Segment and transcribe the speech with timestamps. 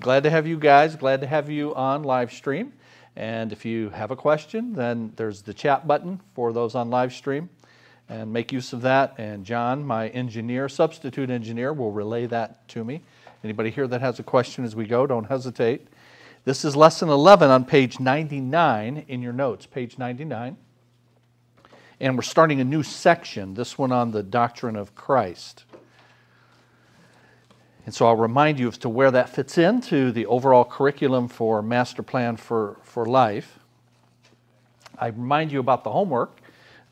[0.00, 2.72] Glad to have you guys, glad to have you on live stream.
[3.16, 7.12] And if you have a question, then there's the chat button for those on live
[7.12, 7.50] stream.
[8.08, 9.16] And make use of that.
[9.18, 13.02] And John, my engineer, substitute engineer, will relay that to me.
[13.42, 15.88] Anybody here that has a question as we go, don't hesitate.
[16.44, 20.56] This is lesson 11 on page 99 in your notes, page 99.
[21.98, 25.64] And we're starting a new section, this one on the doctrine of Christ.
[27.88, 31.62] And so I'll remind you as to where that fits into the overall curriculum for
[31.62, 33.60] Master Plan for, for Life.
[34.98, 36.42] I remind you about the homework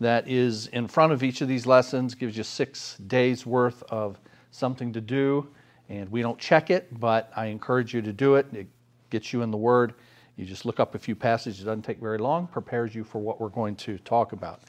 [0.00, 4.18] that is in front of each of these lessons, gives you six days worth of
[4.52, 5.46] something to do.
[5.90, 8.46] And we don't check it, but I encourage you to do it.
[8.54, 8.66] It
[9.10, 9.92] gets you in the Word.
[10.36, 13.18] You just look up a few passages, it doesn't take very long, prepares you for
[13.18, 14.62] what we're going to talk about.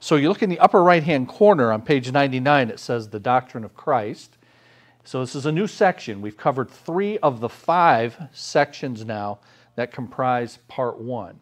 [0.00, 3.20] So you look in the upper right hand corner on page 99, it says the
[3.20, 4.38] doctrine of Christ.
[5.06, 6.22] So, this is a new section.
[6.22, 9.38] We've covered three of the five sections now
[9.76, 11.38] that comprise part one.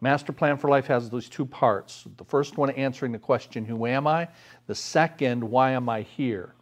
[0.00, 2.04] Master Plan for Life has those two parts.
[2.16, 4.28] The first one answering the question, Who am I?
[4.66, 6.54] The second, Why am I here?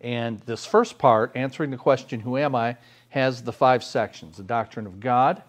[0.00, 2.78] And this first part, answering the question, Who am I?
[3.10, 5.42] has the five sections the doctrine of God.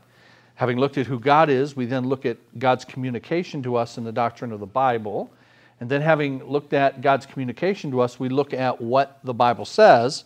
[0.55, 4.03] Having looked at who God is, we then look at God's communication to us in
[4.03, 5.31] the doctrine of the Bible.
[5.79, 9.63] And then, having looked at God's communication to us, we look at what the Bible
[9.63, 10.25] says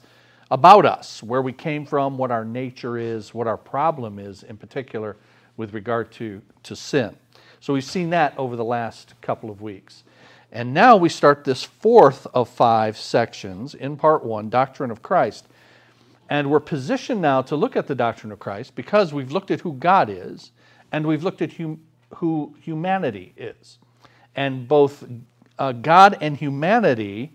[0.54, 4.56] about us, where we came from, what our nature is, what our problem is in
[4.56, 5.18] particular
[5.58, 7.18] with regard to, to sin.
[7.60, 10.04] So we've seen that over the last couple of weeks.
[10.52, 15.48] And now we start this fourth of five sections in part one, Doctrine of Christ.
[16.30, 19.62] And we're positioned now to look at the doctrine of Christ because we've looked at
[19.62, 20.52] who God is
[20.92, 21.82] and we've looked at hum-
[22.18, 23.80] who humanity is.
[24.36, 25.04] And both
[25.58, 27.34] uh, God and humanity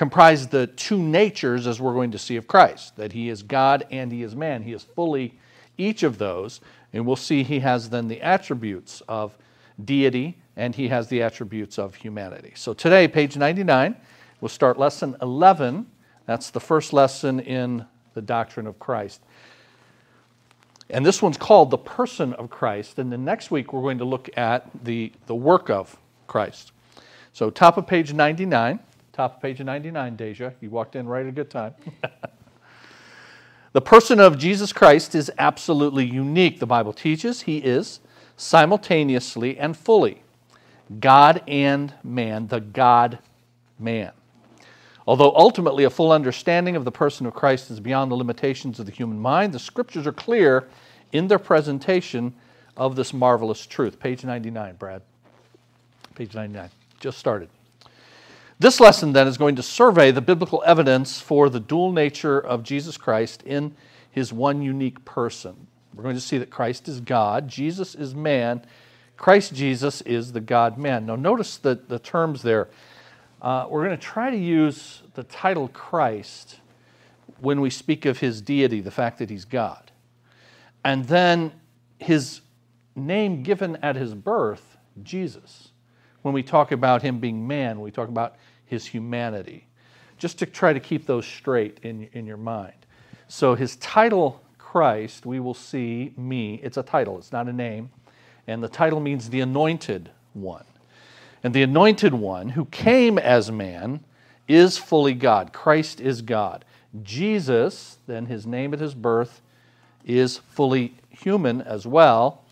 [0.00, 3.86] comprise the two natures, as we're going to see, of Christ that he is God
[3.90, 4.62] and he is man.
[4.62, 5.38] He is fully
[5.76, 6.62] each of those.
[6.94, 9.36] And we'll see he has then the attributes of
[9.84, 12.52] deity and he has the attributes of humanity.
[12.56, 13.94] So today, page 99,
[14.40, 15.86] we'll start lesson 11.
[16.24, 19.20] That's the first lesson in the doctrine of Christ.
[20.88, 22.98] And this one's called the person of Christ.
[22.98, 25.94] And then next week, we're going to look at the, the work of
[26.26, 26.72] Christ.
[27.34, 28.80] So, top of page 99.
[29.20, 30.52] Top of page 99, Deja.
[30.62, 31.74] You walked in right at a good time.
[33.74, 37.42] the person of Jesus Christ is absolutely unique, the Bible teaches.
[37.42, 38.00] He is
[38.38, 40.22] simultaneously and fully
[41.00, 43.18] God and man, the God
[43.78, 44.12] man.
[45.06, 48.86] Although ultimately a full understanding of the person of Christ is beyond the limitations of
[48.86, 50.66] the human mind, the scriptures are clear
[51.12, 52.32] in their presentation
[52.74, 54.00] of this marvelous truth.
[54.00, 55.02] Page 99, Brad.
[56.14, 56.70] Page 99.
[57.00, 57.50] Just started.
[58.60, 62.62] This lesson then is going to survey the biblical evidence for the dual nature of
[62.62, 63.74] Jesus Christ in
[64.10, 65.66] his one unique person.
[65.94, 68.62] We're going to see that Christ is God, Jesus is man,
[69.16, 71.06] Christ Jesus is the God man.
[71.06, 72.68] Now, notice the, the terms there.
[73.40, 76.58] Uh, we're going to try to use the title Christ
[77.40, 79.90] when we speak of his deity, the fact that he's God.
[80.84, 81.52] And then
[81.98, 82.42] his
[82.94, 85.70] name given at his birth, Jesus.
[86.20, 88.36] When we talk about him being man, we talk about
[88.70, 89.66] his humanity,
[90.16, 92.86] just to try to keep those straight in, in your mind.
[93.26, 96.60] So his title, Christ, we will see me.
[96.62, 97.90] It's a title, it's not a name.
[98.46, 100.64] And the title means the anointed one.
[101.42, 104.04] And the anointed one who came as man
[104.46, 105.52] is fully God.
[105.52, 106.64] Christ is God.
[107.02, 109.42] Jesus, then his name at his birth,
[110.04, 112.44] is fully human as well.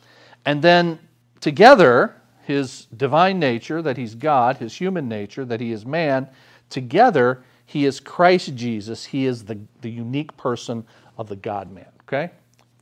[0.44, 0.98] And then
[1.40, 2.17] together,
[2.48, 6.28] his divine nature, that he's God, his human nature, that he is man,
[6.70, 9.04] together he is Christ Jesus.
[9.04, 10.86] He is the, the unique person
[11.18, 11.92] of the God man.
[12.02, 12.30] Okay?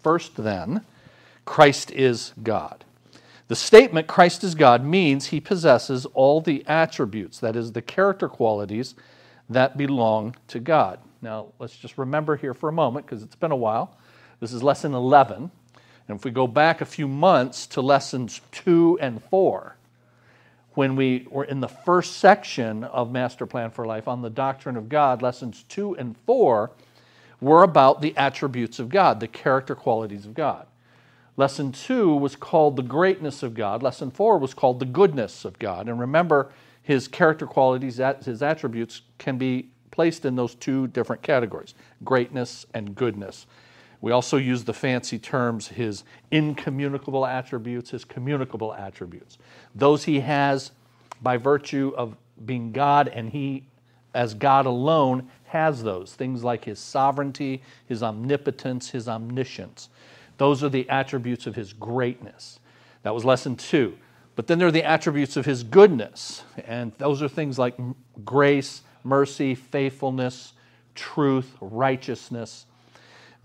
[0.01, 0.83] First, then,
[1.45, 2.85] Christ is God.
[3.49, 8.29] The statement Christ is God means he possesses all the attributes, that is, the character
[8.29, 8.95] qualities
[9.51, 11.01] that belong to God.
[11.21, 13.97] Now, let's just remember here for a moment, because it's been a while.
[14.39, 15.51] This is lesson 11.
[16.09, 19.77] And if we go back a few months to lessons two and four,
[20.75, 24.77] when we were in the first section of Master Plan for Life on the doctrine
[24.77, 26.71] of God, lessons two and four
[27.41, 30.67] were about the attributes of God, the character qualities of God.
[31.37, 33.83] Lesson two was called the greatness of God.
[33.83, 35.89] Lesson four was called the goodness of God.
[35.89, 36.51] And remember,
[36.83, 41.75] his character qualities, his attributes can be placed in those two different categories
[42.05, 43.47] greatness and goodness.
[44.01, 49.39] We also use the fancy terms his incommunicable attributes, his communicable attributes.
[49.75, 50.73] Those he has
[51.23, 53.65] by virtue of being God and he,
[54.15, 59.89] as God alone, has those things like his sovereignty, his omnipotence, his omniscience.
[60.39, 62.61] Those are the attributes of his greatness.
[63.03, 63.97] That was lesson two.
[64.35, 67.75] But then there are the attributes of his goodness, and those are things like
[68.23, 70.53] grace, mercy, faithfulness,
[70.95, 72.67] truth, righteousness.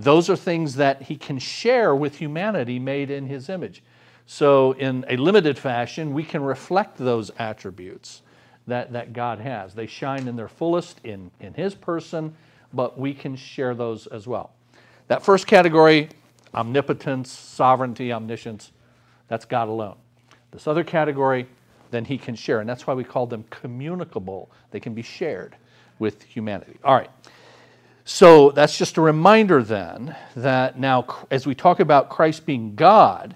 [0.01, 3.83] Those are things that he can share with humanity made in his image.
[4.25, 8.21] So, in a limited fashion, we can reflect those attributes
[8.65, 9.73] that, that God has.
[9.73, 12.33] They shine in their fullest in, in his person,
[12.73, 14.53] but we can share those as well.
[15.07, 16.09] That first category,
[16.53, 18.71] omnipotence, sovereignty, omniscience,
[19.27, 19.97] that's God alone.
[20.51, 21.47] This other category,
[21.91, 22.59] then he can share.
[22.59, 24.49] And that's why we call them communicable.
[24.71, 25.55] They can be shared
[25.99, 26.77] with humanity.
[26.83, 27.09] All right.
[28.03, 33.35] So that's just a reminder then that now, as we talk about Christ being God,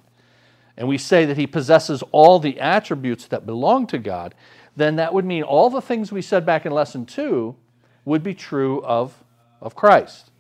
[0.78, 4.36] and we say that he possesses all the attributes that belong to God,
[4.76, 7.56] then that would mean all the things we said back in lesson two
[8.04, 9.24] would be true of,
[9.62, 10.32] of Christ.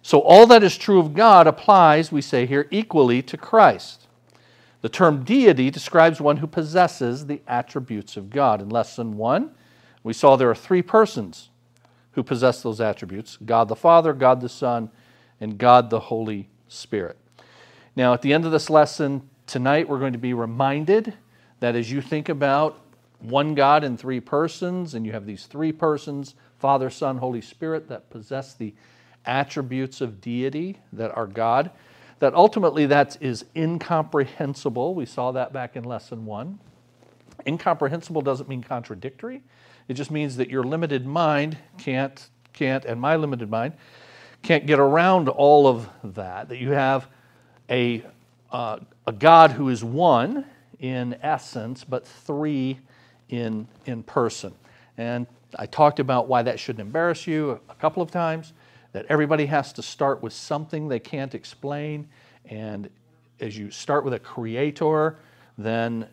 [0.00, 4.06] So all that is true of God applies, we say here, equally to Christ.
[4.80, 8.60] The term deity describes one who possesses the attributes of God.
[8.60, 9.52] In lesson one,
[10.02, 11.48] we saw there are three persons
[12.14, 14.90] who possess those attributes God the Father, God the Son,
[15.40, 17.18] and God the Holy Spirit.
[17.96, 21.14] Now, at the end of this lesson tonight, we're going to be reminded
[21.60, 22.80] that as you think about
[23.20, 27.88] one God in three persons, and you have these three persons Father, Son, Holy Spirit
[27.88, 28.74] that possess the
[29.26, 31.70] attributes of deity that are God
[32.18, 34.94] that ultimately that is incomprehensible.
[34.94, 36.58] We saw that back in lesson one.
[37.46, 39.42] Incomprehensible doesn't mean contradictory.
[39.88, 43.74] It just means that your limited mind can't, can't, and my limited mind
[44.42, 46.48] can't get around all of that.
[46.48, 47.06] That you have
[47.70, 48.04] a,
[48.50, 50.44] uh, a God who is one
[50.80, 52.78] in essence, but three
[53.28, 54.52] in, in person.
[54.96, 55.26] And
[55.58, 58.52] I talked about why that shouldn't embarrass you a couple of times
[58.92, 62.08] that everybody has to start with something they can't explain.
[62.46, 62.88] And
[63.40, 65.16] as you start with a creator,
[65.58, 66.06] then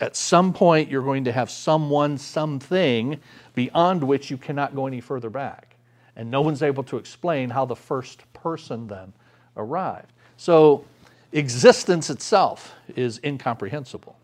[0.00, 3.20] at some point you're going to have someone, something
[3.54, 5.76] beyond which you cannot go any further back.
[6.16, 9.12] And no one's able to explain how the first person then
[9.56, 10.12] arrived.
[10.36, 10.84] So
[11.32, 14.16] existence itself is incomprehensible.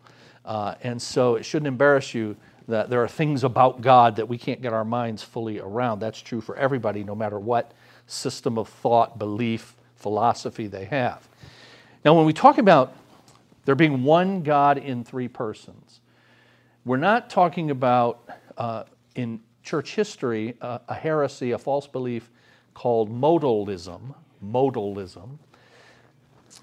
[0.43, 2.35] Uh, and so it shouldn't embarrass you
[2.67, 5.99] that there are things about God that we can't get our minds fully around.
[5.99, 7.71] That's true for everybody, no matter what
[8.07, 11.27] system of thought, belief, philosophy they have.
[12.03, 12.93] Now, when we talk about
[13.65, 15.99] there being one God in three persons,
[16.85, 18.83] we're not talking about uh,
[19.15, 22.29] in church history uh, a heresy, a false belief
[22.73, 24.13] called modalism.
[24.43, 25.37] Modalism.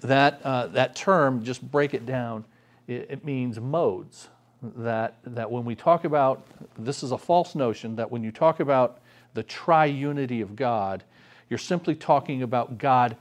[0.01, 2.45] That, uh, that term, just break it down,
[2.87, 4.29] it, it means modes.
[4.77, 6.47] That, that when we talk about,
[6.77, 8.99] this is a false notion, that when you talk about
[9.33, 11.03] the triunity of God,
[11.49, 13.17] you're simply talking about God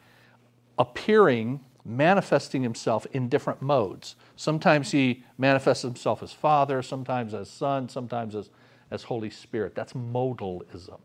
[0.79, 4.15] appearing, manifesting himself in different modes.
[4.37, 8.51] Sometimes he manifests himself as Father, sometimes as Son, sometimes as,
[8.91, 9.75] as Holy Spirit.
[9.75, 11.01] That's modalism.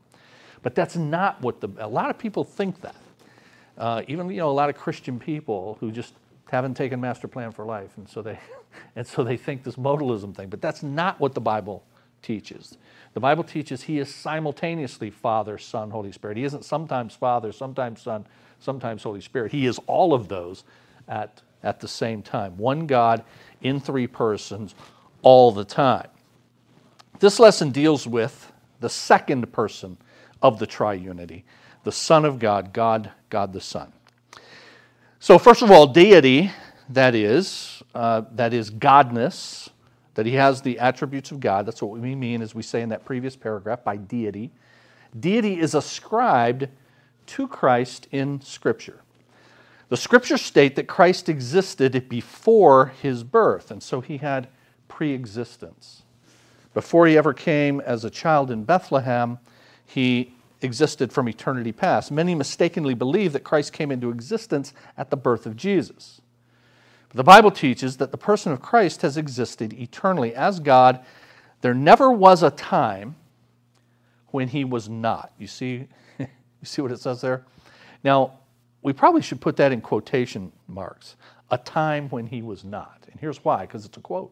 [0.62, 2.96] But that's not what the, a lot of people think that.
[3.78, 6.14] Uh, even, you know, a lot of Christian people who just
[6.50, 8.40] haven't taken master plan for life, and so they,
[8.96, 10.50] and so they think this modalism thing.
[10.50, 11.84] But that's not what the Bible
[12.22, 12.78] teaches.
[13.14, 16.38] The Bible teaches he is simultaneously Father, Son, Holy Spirit.
[16.38, 18.26] He isn't sometimes Father, sometimes Son,
[18.60, 19.52] sometimes Holy Spirit.
[19.52, 20.64] He is all of those
[21.08, 22.58] at, at the same time.
[22.58, 23.24] One God
[23.62, 24.76] in three persons
[25.22, 26.08] all the time.
[27.20, 29.98] This lesson deals with the second person
[30.42, 31.44] of the triunity,
[31.84, 33.92] the Son of God, God, God the Son.
[35.20, 36.52] So, first of all, deity,
[36.90, 39.70] that is, uh, that is godness,
[40.14, 41.66] that he has the attributes of God.
[41.66, 44.52] That's what we mean, as we say in that previous paragraph, by deity.
[45.20, 46.68] Deity is ascribed
[47.28, 49.02] to Christ in Scripture.
[49.90, 54.48] The Scriptures state that Christ existed before his birth, and so he had
[54.88, 56.04] pre existence.
[56.74, 59.40] Before he ever came as a child in Bethlehem,
[59.86, 62.12] he existed from eternity past.
[62.12, 66.22] Many mistakenly believe that Christ came into existence at the birth of Jesus.
[67.10, 71.04] But The Bible teaches that the person of Christ has existed eternally as God.
[71.62, 73.16] There never was a time
[74.28, 75.32] when he was not.
[75.38, 75.88] You see,
[76.62, 77.46] you see what it says there?
[78.04, 78.34] Now,
[78.82, 81.16] we probably should put that in quotation marks.
[81.50, 83.06] A time when he was not.
[83.12, 84.32] And here's why because it's a quote.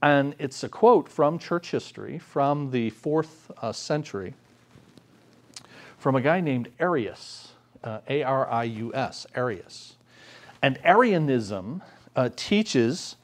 [0.00, 4.34] And it's a quote from church history from the fourth uh, century
[5.98, 7.48] from a guy named Arius,
[7.82, 9.96] uh, A R I U S, Arius.
[10.62, 11.82] And Arianism
[12.14, 13.16] uh, teaches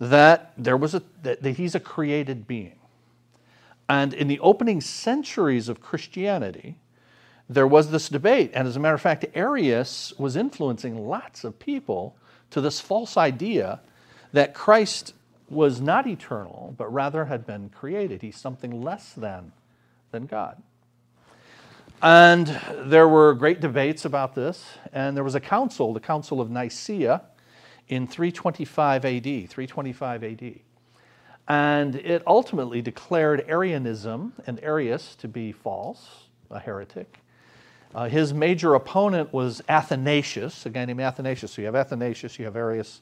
[0.00, 2.78] that there was a that, that he's a created being.
[3.88, 6.76] And in the opening centuries of Christianity,
[7.50, 8.52] there was this debate.
[8.54, 12.16] And as a matter of fact, Arius was influencing lots of people
[12.50, 13.80] to this false idea
[14.32, 15.14] that Christ
[15.48, 18.22] was not eternal, but rather had been created.
[18.22, 19.50] He's something less than,
[20.12, 20.62] than God.
[22.00, 26.50] And there were great debates about this, and there was a council, the Council of
[26.50, 27.22] Nicaea,
[27.88, 30.60] in 325 AD, 325 AD.
[31.48, 37.18] And it ultimately declared Arianism and Arius to be false, a heretic.
[37.94, 41.52] Uh, his major opponent was Athanasius, a guy named Athanasius.
[41.52, 43.00] So you have Athanasius, you have Arius.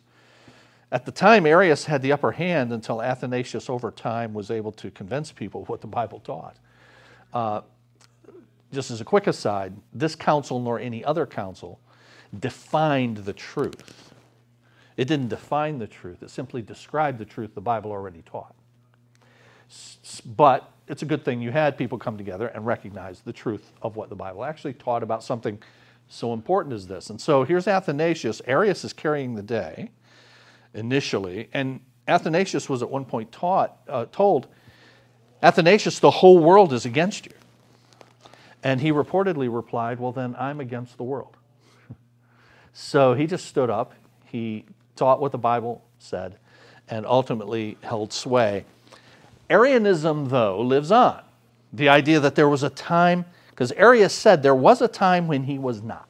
[0.91, 4.91] At the time, Arius had the upper hand until Athanasius, over time, was able to
[4.91, 6.57] convince people what the Bible taught.
[7.33, 7.61] Uh,
[8.73, 11.81] just as a quick aside, this council nor any other council
[12.39, 14.13] defined the truth.
[14.97, 18.55] It didn't define the truth, it simply described the truth the Bible already taught.
[20.25, 23.97] But it's a good thing you had people come together and recognize the truth of
[23.97, 25.61] what the Bible actually taught about something
[26.09, 27.11] so important as this.
[27.11, 28.41] And so here's Athanasius.
[28.47, 29.91] Arius is carrying the day
[30.75, 34.49] initially, and Athanasius was at one point taught, uh, told,
[35.43, 37.33] Athanasius, the whole world is against you.
[38.63, 41.37] And he reportedly replied, Well, then I'm against the world.
[42.73, 44.65] so he just stood up, he
[44.97, 46.39] taught what the Bible said,
[46.89, 48.65] and ultimately held sway.
[49.51, 51.23] Arianism, though, lives on.
[51.73, 55.45] The idea that there was a time, because Arius said there was a time when
[55.45, 56.09] he was not.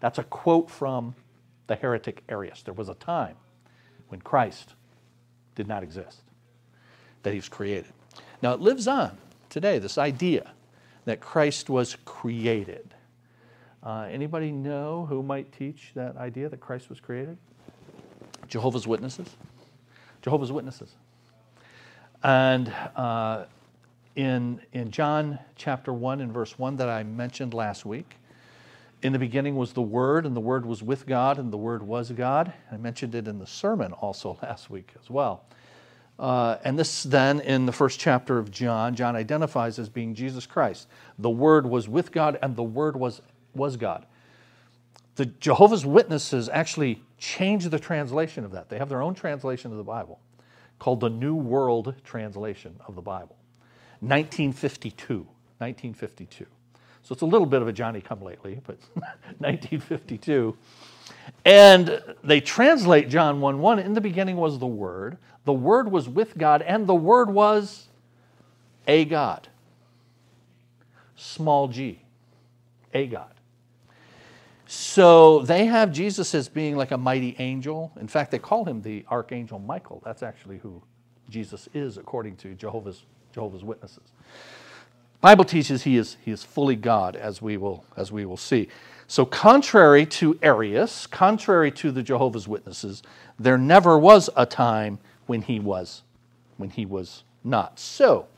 [0.00, 1.14] That's a quote from
[1.66, 2.62] the heretic Arius.
[2.62, 3.36] There was a time
[4.08, 4.74] when Christ
[5.54, 6.22] did not exist,
[7.22, 7.92] that he was created.
[8.42, 9.16] Now it lives on
[9.48, 10.50] today, this idea
[11.04, 12.94] that Christ was created.
[13.82, 17.36] Uh, anybody know who might teach that idea that Christ was created?
[18.48, 19.28] Jehovah's Witnesses.
[20.22, 20.94] Jehovah's Witnesses.
[22.22, 23.44] And uh,
[24.16, 28.16] in, in John chapter 1 and verse 1 that I mentioned last week,
[29.02, 31.82] in the beginning was the Word, and the Word was with God, and the Word
[31.82, 32.52] was God.
[32.70, 35.44] I mentioned it in the sermon also last week as well.
[36.18, 40.44] Uh, and this then in the first chapter of John, John identifies as being Jesus
[40.44, 40.86] Christ.
[41.18, 43.22] The Word was with God, and the Word was,
[43.54, 44.04] was God.
[45.14, 48.68] The Jehovah's Witnesses actually changed the translation of that.
[48.68, 50.20] They have their own translation of the Bible
[50.80, 53.36] called the New World Translation of the Bible.
[54.00, 55.18] 1952.
[55.58, 56.46] 1952.
[57.02, 58.78] So it's a little bit of a Johnny come lately, but
[59.38, 60.56] 1952.
[61.44, 63.78] And they translate John 1 1.
[63.78, 65.18] In the beginning was the Word.
[65.44, 67.86] The Word was with God, and the Word was
[68.88, 69.48] a God.
[71.14, 72.02] Small g.
[72.94, 73.34] A God.
[74.72, 77.90] So they have Jesus as being like a mighty angel.
[78.00, 80.00] In fact, they call him the Archangel Michael.
[80.04, 80.80] That's actually who
[81.28, 83.02] Jesus is, according to Jehovah's,
[83.34, 84.12] Jehovah's Witnesses.
[85.20, 88.68] Bible teaches he is, he is fully God, as we, will, as we will see.
[89.08, 93.02] So, contrary to Arius, contrary to the Jehovah's Witnesses,
[93.40, 96.02] there never was a time when he was,
[96.58, 97.80] when he was not.
[97.80, 98.28] So,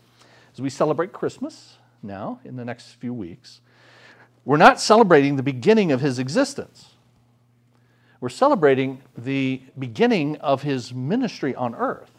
[0.55, 3.61] as we celebrate Christmas now in the next few weeks,
[4.44, 6.90] we're not celebrating the beginning of his existence.
[8.20, 12.11] We're celebrating the beginning of his ministry on earth.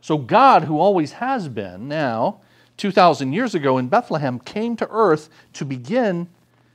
[0.00, 2.40] So, God, who always has been, now,
[2.76, 6.28] 2,000 years ago in Bethlehem, came to earth to begin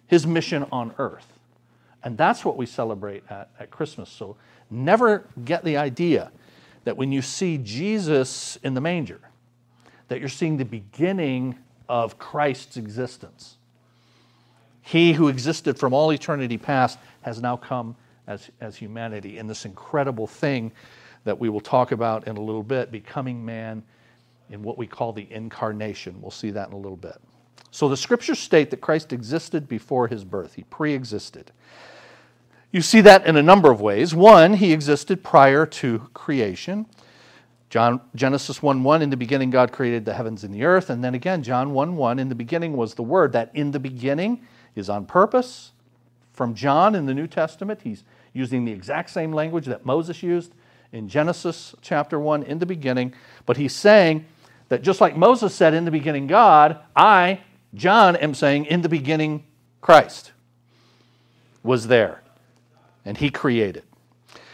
[0.08, 1.28] his mission on earth.
[2.04, 4.10] And that's what we celebrate at, at Christmas.
[4.10, 4.36] So,
[4.70, 6.32] never get the idea
[6.84, 9.22] that when you see Jesus in the manger,
[10.08, 13.58] that you're seeing the beginning of Christ's existence.
[14.82, 17.96] He who existed from all eternity past has now come
[18.28, 20.72] as, as humanity in this incredible thing
[21.24, 23.84] that we will talk about in a little bit, becoming man
[24.50, 26.20] in what we call the incarnation.
[26.22, 27.18] We'll see that in a little bit.
[27.70, 31.52] So the scriptures state that Christ existed before his birth, he pre existed.
[32.72, 34.16] You see that in a number of ways.
[34.16, 36.86] One, he existed prior to creation.
[37.70, 40.90] John, Genesis 1 1, in the beginning, God created the heavens and the earth.
[40.90, 43.34] And then again, John 1 1, in the beginning was the Word.
[43.34, 45.72] That in the beginning is on purpose.
[46.34, 50.54] From John in the New Testament, he's using the exact same language that Moses used
[50.92, 53.14] in Genesis chapter 1 in the beginning.
[53.46, 54.26] But he's saying
[54.70, 57.42] that just like Moses said, in the beginning, God, I,
[57.74, 59.46] John, am saying, in the beginning,
[59.82, 60.32] Christ
[61.64, 62.22] was there.
[63.04, 63.84] And he created.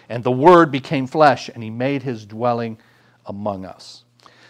[0.09, 2.79] And the Word became flesh, and he made his dwelling
[3.25, 4.03] among us.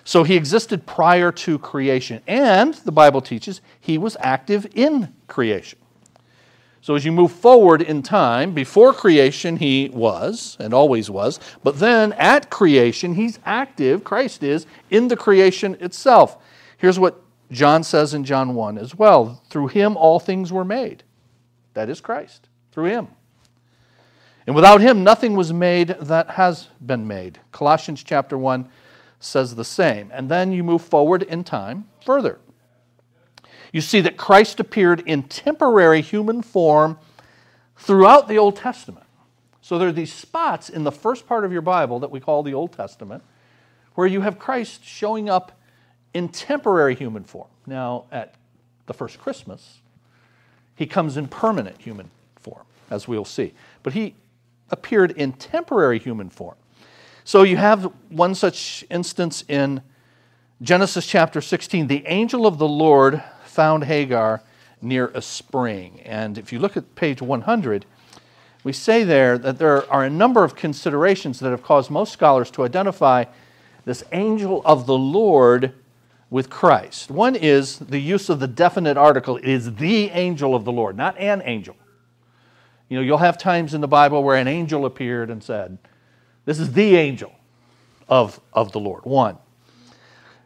[0.07, 2.21] So he existed prior to creation.
[2.27, 5.79] And the Bible teaches he was active in creation.
[6.79, 11.79] So as you move forward in time, before creation he was and always was, but
[11.79, 16.37] then at creation he's active, Christ is, in the creation itself.
[16.77, 17.21] Here's what
[17.51, 21.03] John says in John 1 as well through him all things were made.
[21.73, 23.09] That is Christ, through him.
[24.45, 27.41] And without him nothing was made that has been made.
[27.51, 28.69] Colossians chapter 1
[29.19, 30.11] says the same.
[30.13, 32.39] And then you move forward in time further
[33.71, 36.97] you see that Christ appeared in temporary human form
[37.75, 39.05] throughout the Old Testament.
[39.61, 42.43] So there are these spots in the first part of your Bible that we call
[42.43, 43.23] the Old Testament
[43.95, 45.59] where you have Christ showing up
[46.13, 47.49] in temporary human form.
[47.65, 48.35] Now, at
[48.85, 49.79] the first Christmas,
[50.75, 53.53] he comes in permanent human form, as we'll see.
[53.83, 54.15] But he
[54.69, 56.55] appeared in temporary human form.
[57.27, 59.81] So you have one such instance in
[60.61, 61.87] Genesis chapter 16.
[61.87, 64.41] The angel of the Lord found Hagar
[64.81, 65.99] near a spring.
[66.05, 67.85] And if you look at page 100,
[68.63, 72.49] we say there that there are a number of considerations that have caused most scholars
[72.51, 73.25] to identify
[73.83, 75.73] this angel of the Lord
[76.29, 77.11] with Christ.
[77.11, 80.95] One is the use of the definite article, it is the angel of the Lord,
[80.95, 81.75] not an angel.
[82.87, 85.77] You know, you'll have times in the Bible where an angel appeared and said,
[86.47, 87.33] This is the angel
[88.07, 89.03] of, of the Lord.
[89.03, 89.37] One.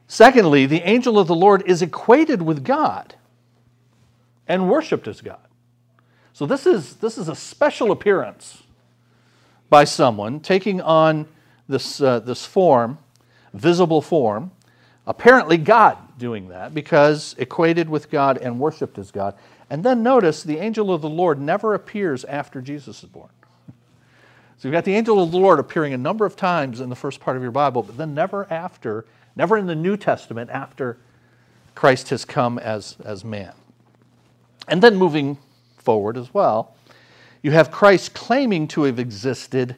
[0.07, 3.13] Secondly, the angel of the Lord is equated with God
[4.47, 5.37] and worshiped as God.
[6.33, 8.63] So this is, this is a special appearance
[9.69, 11.27] by someone taking on
[11.69, 12.97] this, uh, this form,
[13.53, 14.49] visible form,
[15.05, 19.35] apparently God doing that because equated with God and worshiped as God.
[19.69, 23.29] And then notice the angel of the Lord never appears after Jesus is born.
[24.61, 26.95] So you've got the angel of the Lord appearing a number of times in the
[26.95, 30.97] first part of your Bible, but then never after Never in the New Testament after
[31.75, 33.53] Christ has come as, as man.
[34.67, 35.37] And then moving
[35.77, 36.75] forward as well,
[37.41, 39.75] you have Christ claiming to have existed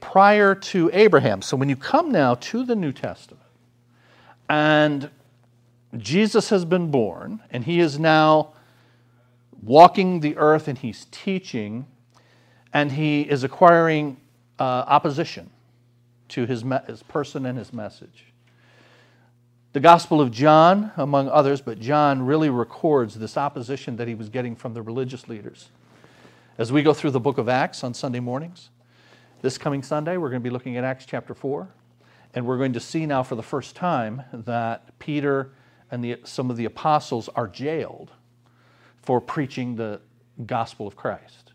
[0.00, 1.42] prior to Abraham.
[1.42, 3.42] So when you come now to the New Testament,
[4.48, 5.10] and
[5.96, 8.52] Jesus has been born, and he is now
[9.62, 11.86] walking the earth and he's teaching,
[12.78, 14.16] and he is acquiring
[14.60, 15.50] uh, opposition
[16.28, 18.26] to his, me- his person and his message.
[19.72, 24.28] The Gospel of John, among others, but John really records this opposition that he was
[24.28, 25.70] getting from the religious leaders.
[26.56, 28.70] As we go through the book of Acts on Sunday mornings,
[29.42, 31.68] this coming Sunday, we're going to be looking at Acts chapter 4,
[32.34, 35.50] and we're going to see now for the first time that Peter
[35.90, 38.12] and the, some of the apostles are jailed
[39.02, 40.00] for preaching the
[40.46, 41.47] gospel of Christ.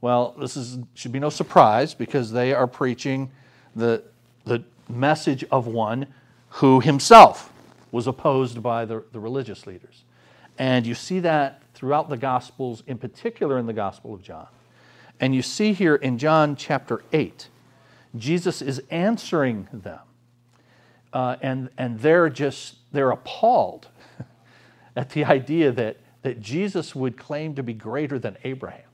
[0.00, 3.30] Well, this is, should be no surprise because they are preaching
[3.76, 4.02] the,
[4.44, 6.06] the message of one
[6.48, 7.52] who himself
[7.92, 10.04] was opposed by the, the religious leaders.
[10.58, 14.48] And you see that throughout the Gospels, in particular in the Gospel of John.
[15.18, 17.48] And you see here in John chapter 8,
[18.16, 20.00] Jesus is answering them.
[21.12, 23.88] Uh, and, and they're just, they're appalled
[24.96, 28.89] at the idea that, that Jesus would claim to be greater than Abraham.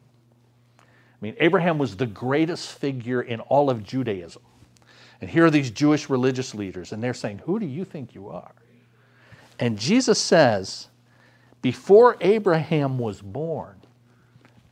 [1.21, 4.43] I mean, Abraham was the greatest figure in all of Judaism.
[5.21, 8.29] And here are these Jewish religious leaders, and they're saying, Who do you think you
[8.29, 8.53] are?
[9.59, 10.89] And Jesus says,
[11.63, 13.77] Before Abraham was born,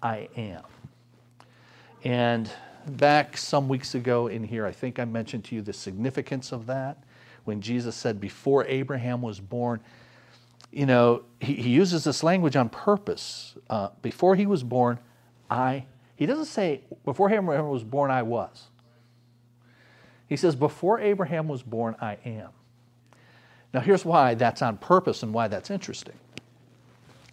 [0.02, 0.62] I am.
[2.04, 2.50] And
[2.86, 6.66] back some weeks ago in here, I think I mentioned to you the significance of
[6.66, 7.02] that
[7.44, 9.80] when Jesus said, Before Abraham was born,
[10.70, 13.54] you know, he, he uses this language on purpose.
[13.70, 14.98] Uh, before he was born,
[15.48, 18.68] I, he doesn't say, Before Abraham was born, I was.
[20.28, 22.50] He says, Before Abraham was born, I am.
[23.72, 26.14] Now, here's why that's on purpose and why that's interesting.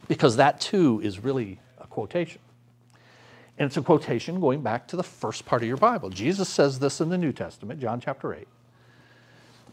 [0.07, 2.41] Because that too is really a quotation.
[3.57, 6.09] And it's a quotation going back to the first part of your Bible.
[6.09, 8.47] Jesus says this in the New Testament, John chapter 8.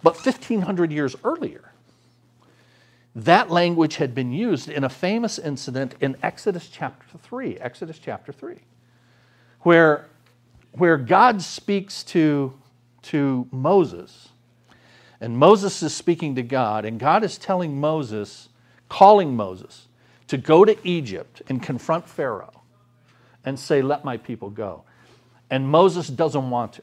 [0.02, 1.72] But 1,500 years earlier,
[3.14, 7.56] that language had been used in a famous incident in Exodus chapter 3.
[7.58, 8.56] Exodus chapter 3,
[9.60, 10.06] where,
[10.72, 12.54] where God speaks to
[13.02, 14.28] to Moses.
[15.20, 18.50] And Moses is speaking to God, and God is telling Moses,
[18.88, 19.88] calling Moses,
[20.28, 22.62] to go to Egypt and confront Pharaoh
[23.44, 24.84] and say, Let my people go.
[25.50, 26.82] And Moses doesn't want to.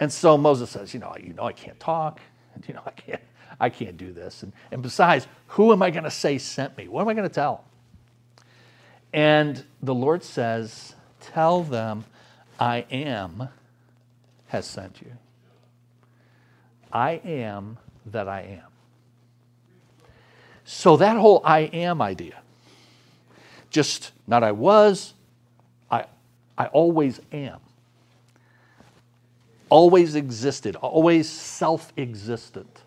[0.00, 2.20] And so Moses says, You know, you know I can't talk.
[2.66, 3.22] You know, I can't,
[3.60, 4.42] I can't do this.
[4.42, 6.88] And, and besides, who am I going to say sent me?
[6.88, 7.62] What am I going to tell?
[9.12, 10.96] And the Lord says,
[11.32, 12.04] Tell them
[12.58, 13.48] I am
[14.48, 15.12] has sent you.
[16.92, 18.68] I am that I am.
[20.64, 22.42] So, that whole I am idea,
[23.70, 25.14] just not I was,
[25.90, 26.04] I,
[26.56, 27.60] I always am.
[29.70, 32.82] Always existed, always self existent.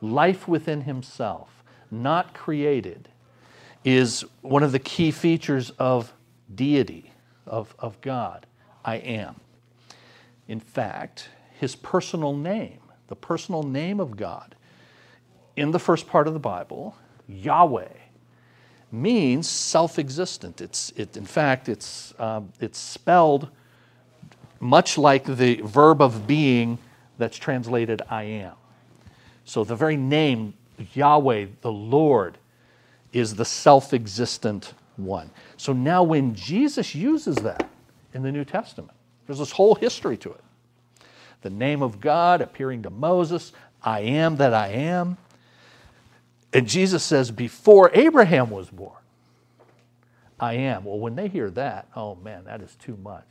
[0.00, 3.08] Life within himself, not created,
[3.84, 6.12] is one of the key features of
[6.54, 7.10] deity,
[7.46, 8.46] of, of God.
[8.84, 9.40] I am.
[10.48, 11.28] In fact,
[11.58, 12.78] his personal name,
[13.08, 14.54] the personal name of God,
[15.56, 16.96] in the first part of the Bible,
[17.28, 17.88] Yahweh,
[18.92, 20.60] means self-existent.
[20.60, 23.48] It's, it, in fact, it's, um, it's spelled
[24.60, 26.78] much like the verb of being
[27.18, 28.54] that's translated I am.
[29.44, 30.54] So the very name,
[30.94, 32.38] Yahweh, the Lord,
[33.12, 35.30] is the self-existent one.
[35.56, 37.68] So now when Jesus uses that
[38.14, 38.92] in the New Testament,
[39.26, 40.40] there's this whole history to it.
[41.42, 45.16] The name of God appearing to Moses, I am that I am.
[46.52, 48.96] And Jesus says, Before Abraham was born,
[50.38, 50.84] I am.
[50.84, 53.26] Well, when they hear that, oh man, that is too much.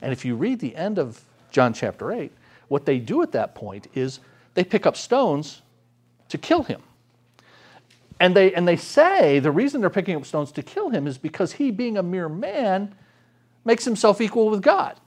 [0.00, 2.30] And if you read the end of John chapter 8,
[2.68, 4.20] what they do at that point is
[4.54, 5.62] they pick up stones
[6.28, 6.82] to kill him.
[8.20, 11.18] And they, and they say the reason they're picking up stones to kill him is
[11.18, 12.94] because he, being a mere man,
[13.64, 14.98] makes himself equal with God.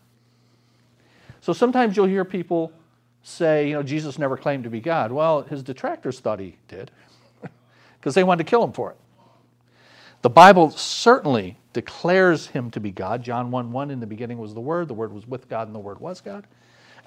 [1.42, 2.72] So sometimes you'll hear people
[3.24, 5.12] say, you know, Jesus never claimed to be God.
[5.12, 6.92] Well, his detractors thought he did
[8.00, 8.98] because they wanted to kill him for it.
[10.22, 13.24] The Bible certainly declares him to be God.
[13.24, 15.76] John 1 1, in the beginning was the Word, the Word was with God, and
[15.76, 16.46] the Word was God.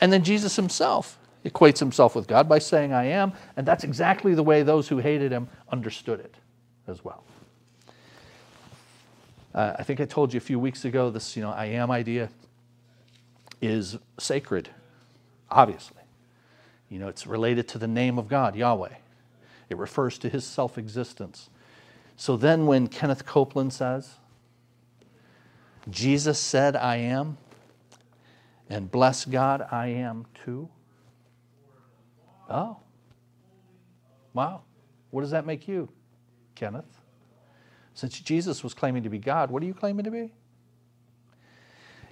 [0.01, 3.33] And then Jesus himself equates himself with God by saying, I am.
[3.57, 6.35] And that's exactly the way those who hated him understood it
[6.87, 7.25] as well.
[9.55, 11.91] Uh, I think I told you a few weeks ago this, you know, I am
[11.91, 12.29] idea
[13.61, 14.69] is sacred,
[15.51, 16.03] obviously.
[16.91, 18.95] You know, it's related to the name of God, Yahweh.
[19.71, 21.49] It refers to his self existence.
[22.17, 24.15] So then, when Kenneth Copeland says,
[25.91, 27.39] Jesus said, I am,
[28.71, 30.69] and bless God, I am too.
[32.49, 32.77] Oh,
[34.33, 34.63] wow.
[35.11, 35.89] What does that make you,
[36.55, 37.01] Kenneth?
[37.95, 40.33] Since Jesus was claiming to be God, what are you claiming to be?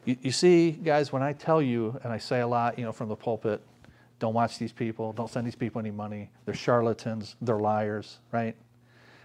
[0.05, 2.93] You, you, see, guys, when I tell you, and I say a lot, you know,
[2.93, 3.61] from the pulpit,
[4.19, 8.55] don't watch these people, don't send these people any money, they're charlatans, they're liars, right?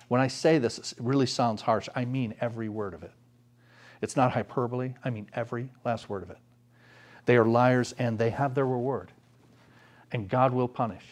[0.07, 1.89] When I say this, it really sounds harsh.
[1.95, 3.11] I mean every word of it.
[4.01, 6.37] It's not hyperbole, I mean every last word of it.
[7.25, 9.11] They are liars and they have their reward.
[10.11, 11.03] And God will punish.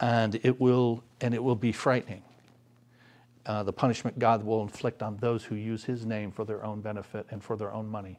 [0.00, 2.22] And it will, and it will be frightening.
[3.46, 6.80] Uh, the punishment God will inflict on those who use His name for their own
[6.80, 8.18] benefit and for their own money.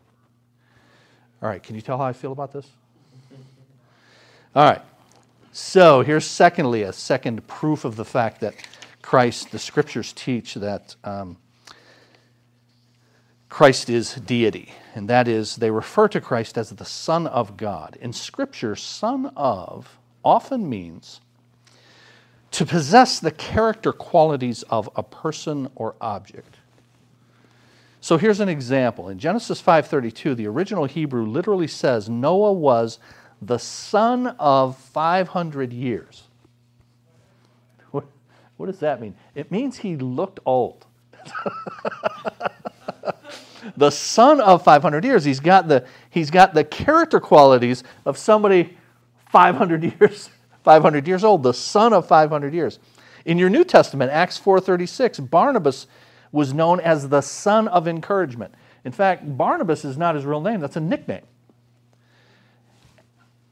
[1.41, 2.67] All right, can you tell how I feel about this?
[4.55, 4.81] All right.
[5.51, 8.55] So here's secondly a second proof of the fact that
[9.01, 11.37] Christ, the scriptures teach that um,
[13.49, 17.97] Christ is deity, and that is, they refer to Christ as the Son of God.
[18.01, 21.21] In Scripture, Son of often means
[22.51, 26.55] to possess the character qualities of a person or object.
[28.01, 29.09] So here's an example.
[29.09, 32.99] In Genesis 5:32, the original Hebrew literally says Noah was
[33.41, 36.23] the son of 500 years.
[37.91, 38.05] What,
[38.57, 39.15] what does that mean?
[39.33, 40.85] It means he looked old.
[43.77, 45.23] the son of 500 years.
[45.23, 48.77] He's got the, he's got the character qualities of somebody
[49.29, 50.29] 500 years,
[50.63, 52.79] 500 years old, the son of 500 years.
[53.25, 55.87] In your New Testament, Acts 4:36, Barnabas
[56.31, 58.53] was known as the son of encouragement.
[58.83, 61.25] In fact, Barnabas is not his real name, that's a nickname.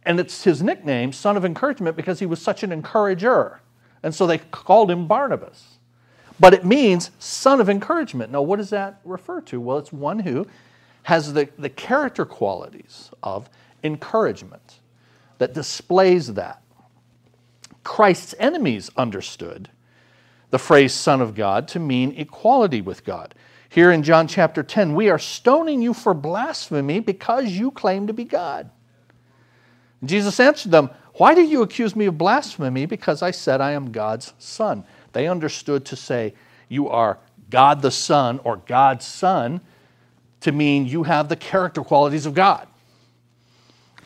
[0.05, 3.61] And it's his nickname, son of encouragement, because he was such an encourager.
[4.03, 5.72] And so they called him Barnabas.
[6.43, 8.29] But it means son of encouragement.
[8.29, 9.61] Now, what does that refer to?
[9.61, 10.45] Well, it's one who
[11.03, 13.49] has the, the character qualities of
[13.81, 14.81] encouragement
[15.37, 16.61] that displays that.
[17.85, 19.69] Christ's enemies understood
[20.49, 23.35] the phrase Son of God to mean equality with God.
[23.69, 28.13] Here in John chapter 10, we are stoning you for blasphemy because you claim to
[28.13, 28.69] be God.
[30.03, 32.85] Jesus answered them, Why do you accuse me of blasphemy?
[32.85, 34.83] Because I said I am God's Son.
[35.13, 36.33] They understood to say,
[36.67, 39.61] You are God the Son or God's Son
[40.41, 42.67] to mean you have the character qualities of God.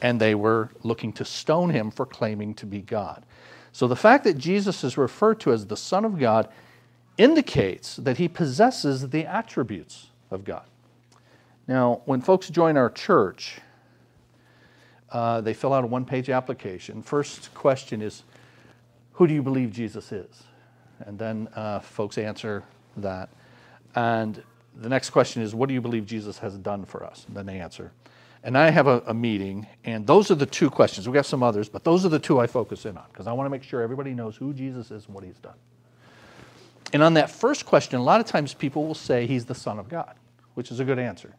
[0.01, 3.25] And they were looking to stone him for claiming to be God.
[3.71, 6.49] So the fact that Jesus is referred to as the Son of God
[7.17, 10.65] indicates that he possesses the attributes of God.
[11.67, 13.59] Now, when folks join our church,
[15.09, 17.01] uh, they fill out a one page application.
[17.01, 18.23] First question is
[19.13, 20.43] Who do you believe Jesus is?
[21.05, 22.63] And then uh, folks answer
[22.97, 23.29] that.
[23.95, 24.41] And
[24.75, 27.25] the next question is, what do you believe Jesus has done for us?
[27.27, 27.91] And then they answer.
[28.43, 31.07] And I have a, a meeting, and those are the two questions.
[31.07, 33.33] We got some others, but those are the two I focus in on because I
[33.33, 35.55] want to make sure everybody knows who Jesus is and what he's done.
[36.93, 39.79] And on that first question, a lot of times people will say he's the Son
[39.79, 40.15] of God,
[40.53, 41.35] which is a good answer.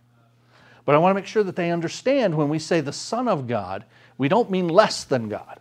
[0.84, 3.46] But I want to make sure that they understand when we say the Son of
[3.46, 3.84] God,
[4.18, 5.60] we don't mean less than God.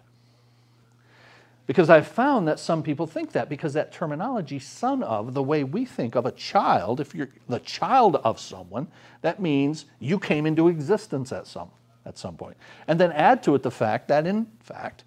[1.67, 5.65] Because I've found that some people think that because that terminology, son of, the way
[5.65, 8.88] we think of a child, if you're the child of someone,
[9.21, 11.69] that means you came into existence at some,
[12.06, 12.56] at some point.
[12.88, 15.03] And then add to it the fact that, in fact,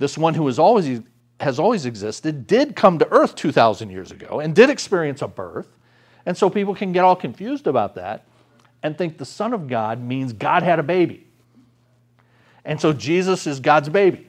[0.00, 1.00] this one who has always,
[1.38, 5.78] has always existed did come to earth 2,000 years ago and did experience a birth.
[6.26, 8.26] And so people can get all confused about that
[8.82, 11.28] and think the Son of God means God had a baby.
[12.64, 14.28] And so Jesus is God's baby.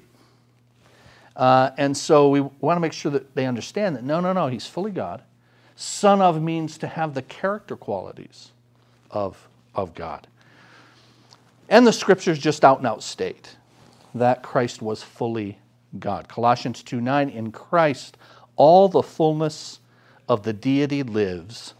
[1.39, 4.47] Uh, and so we want to make sure that they understand that no, no, no,
[4.47, 5.23] he's fully God.
[5.77, 8.51] Son of means to have the character qualities
[9.09, 10.27] of, of God.
[11.69, 13.55] And the scriptures just out and out state
[14.13, 15.59] that Christ was fully
[15.97, 16.27] God.
[16.27, 18.17] Colossians 2 9, in Christ,
[18.57, 19.79] all the fullness
[20.27, 21.73] of the deity lives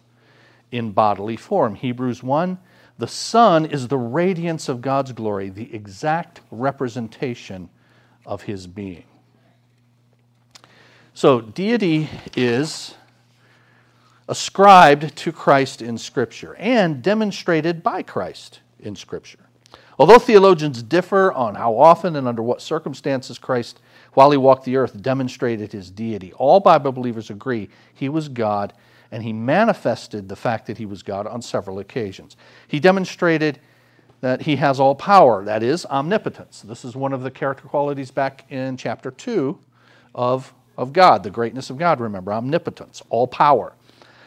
[0.72, 1.76] in bodily form.
[1.76, 2.58] Hebrews 1,
[2.98, 7.70] the Son is the radiance of God's glory, the exact representation
[8.26, 9.04] of his being.
[11.20, 12.96] So, deity is
[14.30, 19.50] ascribed to Christ in Scripture and demonstrated by Christ in Scripture.
[20.00, 23.82] Although theologians differ on how often and under what circumstances Christ,
[24.14, 28.72] while he walked the earth, demonstrated his deity, all Bible believers agree he was God
[29.12, 32.38] and he manifested the fact that he was God on several occasions.
[32.66, 33.60] He demonstrated
[34.22, 36.62] that he has all power, that is, omnipotence.
[36.62, 39.60] This is one of the character qualities back in chapter 2
[40.16, 43.74] of of God, the greatness of God, remember, omnipotence, all power.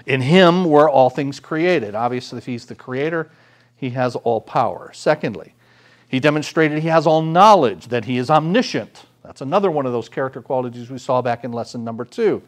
[0.05, 1.95] In Him were all things created.
[1.95, 3.31] Obviously, if He's the creator,
[3.75, 4.91] He has all power.
[4.93, 5.55] Secondly,
[6.07, 9.07] He demonstrated He has all knowledge, that He is omniscient.
[9.25, 12.43] That's another one of those character qualities we saw back in lesson number two.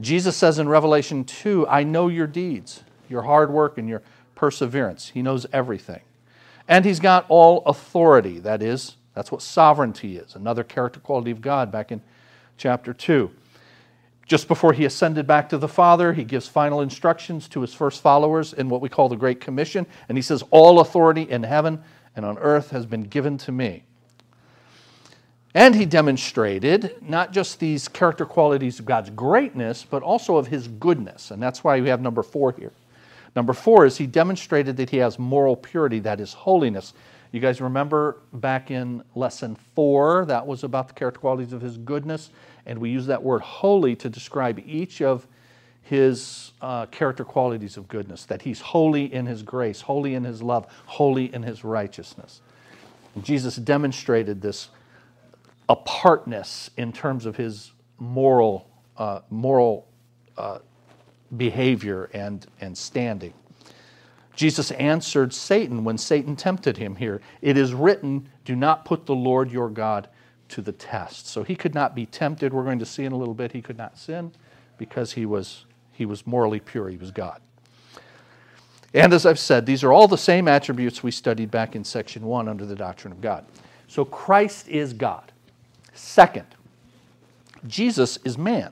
[0.00, 4.02] Jesus says in Revelation 2, I know your deeds, your hard work, and your
[4.34, 5.10] perseverance.
[5.10, 6.00] He knows everything.
[6.66, 8.40] And He's got all authority.
[8.40, 12.02] That is, that's what sovereignty is, another character quality of God back in
[12.58, 13.30] chapter 2.
[14.26, 18.02] Just before he ascended back to the Father, he gives final instructions to his first
[18.02, 19.86] followers in what we call the Great Commission.
[20.08, 21.82] And he says, All authority in heaven
[22.14, 23.84] and on earth has been given to me.
[25.54, 30.68] And he demonstrated not just these character qualities of God's greatness, but also of his
[30.68, 31.30] goodness.
[31.30, 32.72] And that's why we have number four here.
[33.34, 36.92] Number four is he demonstrated that he has moral purity, that is holiness.
[37.30, 41.76] You guys remember back in lesson four, that was about the character qualities of his
[41.76, 42.30] goodness,
[42.64, 45.26] and we use that word holy to describe each of
[45.82, 50.42] his uh, character qualities of goodness that he's holy in his grace, holy in his
[50.42, 52.40] love, holy in his righteousness.
[53.14, 54.68] And Jesus demonstrated this
[55.68, 59.86] apartness in terms of his moral, uh, moral
[60.36, 60.58] uh,
[61.36, 63.32] behavior and, and standing.
[64.38, 67.20] Jesus answered Satan when Satan tempted him here.
[67.42, 70.08] It is written, Do not put the Lord your God
[70.50, 71.26] to the test.
[71.26, 72.52] So he could not be tempted.
[72.52, 74.30] We're going to see in a little bit he could not sin
[74.78, 76.88] because he was, he was morally pure.
[76.88, 77.40] He was God.
[78.94, 82.24] And as I've said, these are all the same attributes we studied back in section
[82.24, 83.44] one under the doctrine of God.
[83.88, 85.32] So Christ is God.
[85.94, 86.46] Second,
[87.66, 88.70] Jesus is man.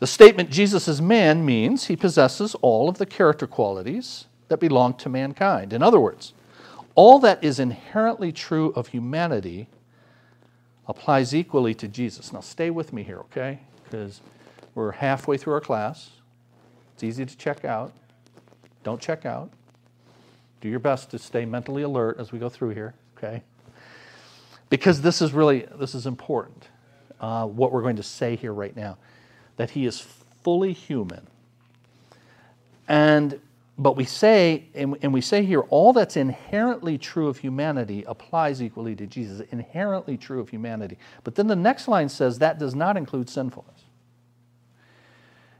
[0.00, 4.94] The statement Jesus is man means he possesses all of the character qualities that belong
[4.94, 5.74] to mankind.
[5.74, 6.32] In other words,
[6.94, 9.68] all that is inherently true of humanity
[10.88, 12.32] applies equally to Jesus.
[12.32, 13.60] Now, stay with me here, okay?
[13.84, 14.22] Because
[14.74, 16.10] we're halfway through our class.
[16.94, 17.92] It's easy to check out.
[18.82, 19.50] Don't check out.
[20.62, 23.42] Do your best to stay mentally alert as we go through here, okay?
[24.70, 26.68] Because this is really this is important.
[27.20, 28.96] Uh, what we're going to say here right now
[29.60, 30.00] that he is
[30.42, 31.26] fully human.
[32.88, 33.38] And
[33.76, 38.96] but we say, and, we say here, all that's inherently true of humanity applies equally
[38.96, 39.46] to Jesus.
[39.52, 40.96] Inherently true of humanity.
[41.24, 43.82] But then the next line says that does not include sinfulness.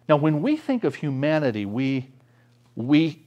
[0.09, 2.09] Now, when we think of humanity, we,
[2.77, 3.23] we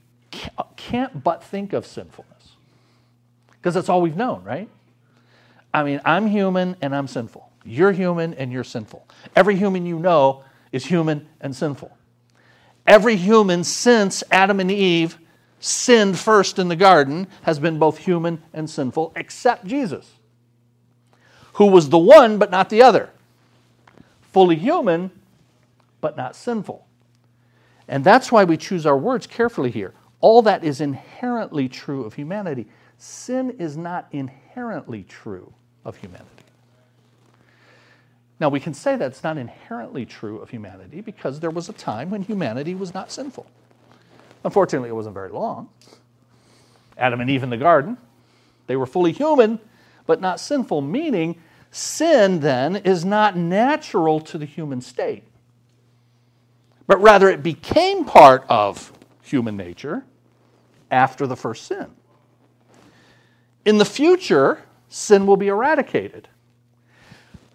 [0.75, 2.55] can't but think of sinfulness
[3.51, 4.69] because that's all we've known, right?
[5.71, 7.51] I mean, I'm human and I'm sinful.
[7.63, 9.07] You're human and you're sinful.
[9.36, 11.95] Every human you know is human and sinful.
[12.86, 15.17] Every human since Adam and Eve
[15.62, 20.12] sinned first in the garden has been both human and sinful, except Jesus,
[21.53, 23.09] who was the one but not the other,
[24.33, 25.12] fully human
[26.01, 26.86] but not sinful.
[27.88, 29.93] And that's why we choose our words carefully here.
[30.19, 32.65] All that is inherently true of humanity.
[32.97, 35.53] Sin is not inherently true
[35.86, 36.42] of humanity.
[38.43, 42.10] Now, we can say that's not inherently true of humanity because there was a time
[42.10, 43.45] when humanity was not sinful.
[44.43, 45.69] Unfortunately, it wasn't very long.
[46.97, 47.95] Adam and Eve in the garden,
[48.67, 49.62] they were fully human,
[50.06, 55.23] but not sinful, meaning sin then is not natural to the human state,
[56.86, 60.03] but rather it became part of human nature
[60.91, 61.88] after the first sin.
[63.63, 66.27] In the future, sin will be eradicated.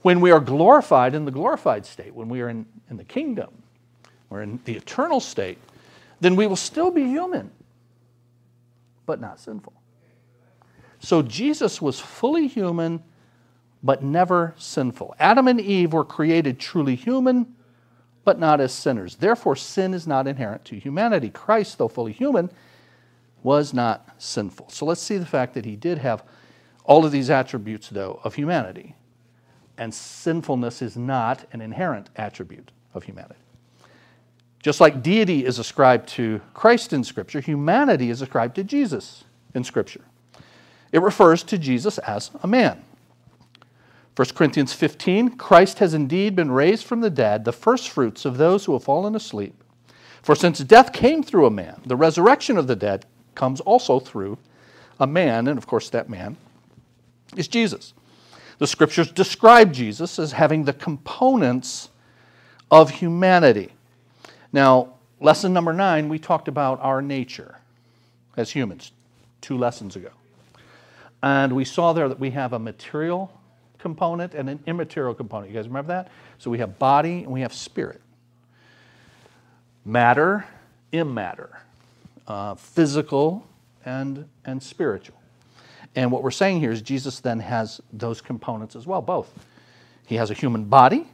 [0.02, 3.50] When we are glorified in the glorified state, when we are in, in the kingdom,
[4.30, 5.58] or in the eternal state,
[6.20, 7.50] then we will still be human,
[9.06, 9.72] but not sinful.
[11.00, 13.02] So Jesus was fully human,
[13.82, 15.14] but never sinful.
[15.18, 17.54] Adam and Eve were created truly human,
[18.24, 19.16] but not as sinners.
[19.16, 21.30] Therefore, sin is not inherent to humanity.
[21.30, 22.50] Christ, though fully human,
[23.42, 24.68] was not sinful.
[24.70, 26.24] So let's see the fact that he did have
[26.84, 28.94] all of these attributes, though, of humanity.
[29.78, 33.40] And sinfulness is not an inherent attribute of humanity.
[34.60, 39.62] Just like deity is ascribed to Christ in Scripture, humanity is ascribed to Jesus in
[39.62, 40.02] Scripture.
[40.90, 42.82] It refers to Jesus as a man.
[44.16, 48.64] 1 Corinthians 15 Christ has indeed been raised from the dead, the firstfruits of those
[48.64, 49.62] who have fallen asleep.
[50.22, 54.38] For since death came through a man, the resurrection of the dead comes also through
[54.98, 56.36] a man, and of course, that man
[57.36, 57.94] is Jesus.
[58.58, 61.90] The scriptures describe Jesus as having the components
[62.70, 63.72] of humanity.
[64.52, 67.58] Now, lesson number nine, we talked about our nature
[68.36, 68.92] as humans
[69.40, 70.10] two lessons ago.
[71.22, 73.32] And we saw there that we have a material
[73.78, 75.50] component and an immaterial component.
[75.50, 76.08] You guys remember that?
[76.38, 78.00] So we have body and we have spirit.
[79.84, 80.44] Matter,
[80.92, 81.50] immatter,
[82.26, 83.46] uh, physical,
[83.84, 85.17] and, and spiritual.
[85.98, 89.32] And what we're saying here is Jesus then has those components as well, both.
[90.06, 91.08] He has a human body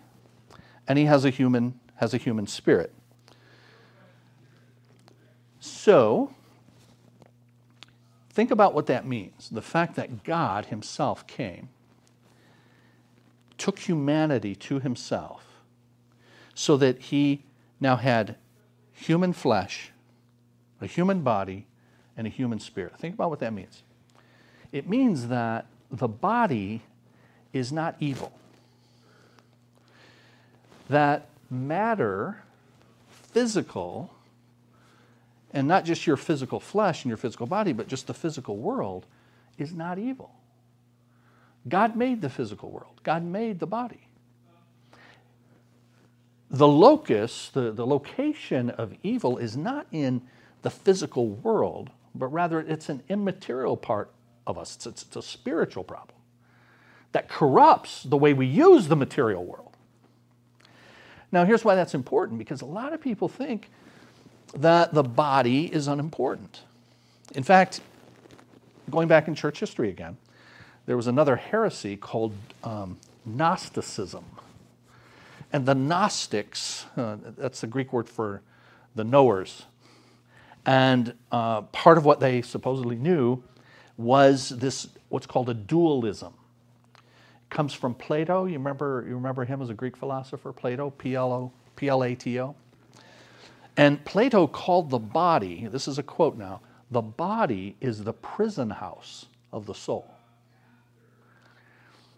[0.87, 2.93] and he has a human, has a human spirit.
[5.59, 6.35] So,
[8.35, 9.49] Think about what that means.
[9.49, 11.69] The fact that God Himself came,
[13.57, 15.45] took humanity to Himself,
[16.53, 17.45] so that He
[17.79, 18.35] now had
[18.93, 19.93] human flesh,
[20.81, 21.69] a human body,
[22.17, 22.99] and a human spirit.
[22.99, 23.84] Think about what that means.
[24.75, 26.83] It means that the body
[27.53, 28.33] is not evil,
[30.89, 32.43] that matter,
[33.09, 34.13] physical,
[35.53, 39.07] and not just your physical flesh and your physical body, but just the physical world,
[39.59, 40.33] is not evil.
[41.69, 44.09] God made the physical world, God made the body.
[46.51, 50.21] The locus, the, the location of evil, is not in
[50.63, 54.11] the physical world, but rather it's an immaterial part
[54.47, 54.77] of us.
[54.77, 56.19] It's, it's, it's a spiritual problem
[57.13, 59.77] that corrupts the way we use the material world.
[61.31, 63.71] Now, here's why that's important because a lot of people think
[64.57, 66.63] that the body is unimportant.
[67.35, 67.81] In fact,
[68.91, 70.17] going back in church history again,
[70.87, 74.25] there was another heresy called um, Gnosticism.
[75.53, 78.43] And the Gnostics, uh, that's the Greek word for
[78.95, 79.67] the knowers,
[80.67, 83.43] and uh, part of what they supposedly knew
[83.97, 86.35] was this, what's called a dualism.
[86.95, 88.47] It comes from Plato.
[88.47, 92.55] You remember, you remember him as a Greek philosopher, Plato, P-L-O, P-L-A-T-O?
[93.77, 98.71] And Plato called the body, this is a quote now, the body is the prison
[98.71, 100.11] house of the soul.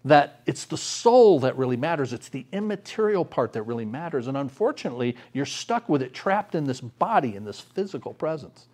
[0.04, 4.28] That it's the soul that really matters, it's the immaterial part that really matters.
[4.28, 8.66] And unfortunately, you're stuck with it trapped in this body, in this physical presence.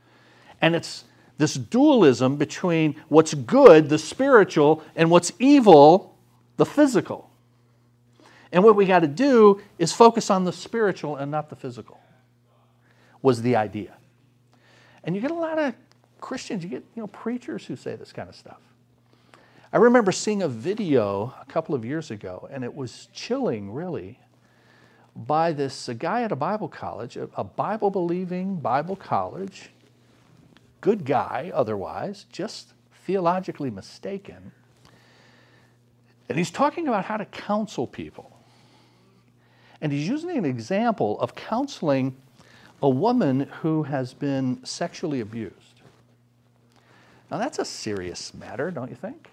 [0.60, 1.04] And it's
[1.38, 6.16] this dualism between what's good, the spiritual, and what's evil,
[6.56, 7.30] the physical.
[8.52, 11.98] And what we got to do is focus on the spiritual and not the physical
[13.22, 13.94] was the idea.
[15.04, 15.74] And you get a lot of
[16.20, 18.60] Christians, you get you know, preachers who say this kind of stuff.
[19.72, 24.18] I remember seeing a video a couple of years ago, and it was chilling, really,
[25.16, 29.70] by this guy at a Bible college, a Bible believing Bible college,
[30.82, 32.74] good guy otherwise, just
[33.06, 34.52] theologically mistaken.
[36.28, 38.38] And he's talking about how to counsel people.
[39.80, 42.14] And he's using an example of counseling
[42.82, 45.56] a woman who has been sexually abused.
[47.30, 49.30] Now, that's a serious matter, don't you think?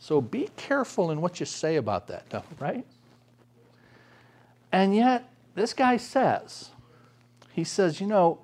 [0.00, 2.84] So be careful in what you say about that, right?
[4.72, 6.70] And yet, this guy says
[7.52, 8.38] he says, you know,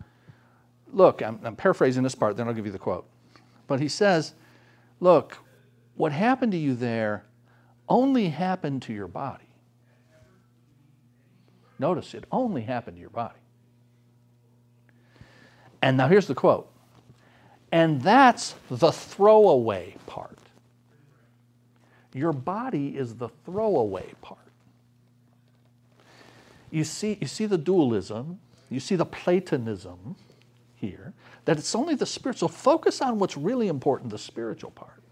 [0.97, 3.07] look, I'm, I'm paraphrasing this part, then I'll give you the quote.
[3.67, 4.33] But he says,
[4.99, 5.37] look,
[5.95, 7.27] what happened to you there
[7.87, 9.45] only happened to your body.
[11.79, 13.39] Notice it only happened to your body.
[15.83, 16.73] And now here's the quote.
[17.71, 20.39] And that's the throwaway part.
[22.15, 24.39] Your body is the throwaway part.
[26.71, 28.41] You see, you see the dualism,
[28.71, 30.17] you see the Platonism
[30.87, 31.13] here,
[31.45, 32.49] that it's only the spiritual.
[32.49, 35.03] Focus on what's really important, the spiritual part.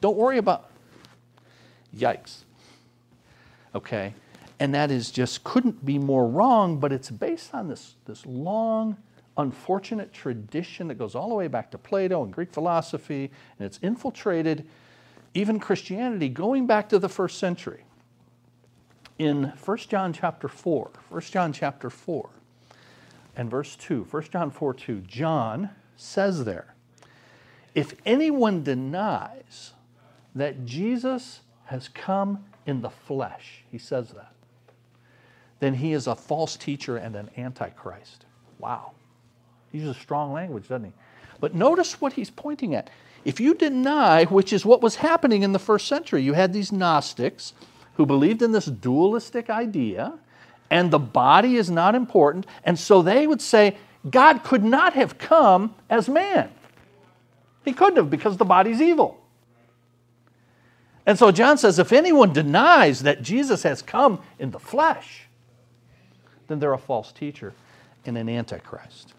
[0.00, 0.70] Don't worry about,
[1.96, 2.44] yikes.
[3.74, 4.14] Okay?
[4.60, 8.96] And that is just couldn't be more wrong, but it's based on this, this long,
[9.36, 13.78] unfortunate tradition that goes all the way back to Plato and Greek philosophy, and it's
[13.82, 14.66] infiltrated
[15.34, 17.84] even Christianity going back to the first century.
[19.18, 22.30] In 1 John chapter 4, 1 John chapter 4,
[23.38, 26.74] and verse 2, 1 John 4 2, John says there,
[27.74, 29.72] if anyone denies
[30.34, 34.32] that Jesus has come in the flesh, he says that,
[35.60, 38.26] then he is a false teacher and an antichrist.
[38.58, 38.92] Wow.
[39.70, 40.92] He uses strong language, doesn't he?
[41.40, 42.90] But notice what he's pointing at.
[43.24, 46.72] If you deny, which is what was happening in the first century, you had these
[46.72, 47.52] Gnostics
[47.94, 50.18] who believed in this dualistic idea,
[50.70, 53.76] and the body is not important, and so they would say,
[54.10, 56.50] God could not have come as man.
[57.64, 59.20] He couldn't have because the body's evil.
[61.06, 65.22] And so John says if anyone denies that Jesus has come in the flesh,
[66.48, 67.54] then they're a false teacher
[68.04, 69.14] and an antichrist.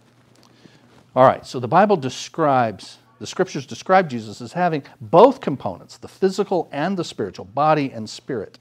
[1.16, 6.08] All right, so the Bible describes, the scriptures describe Jesus as having both components, the
[6.08, 8.60] physical and the spiritual, body and spirit.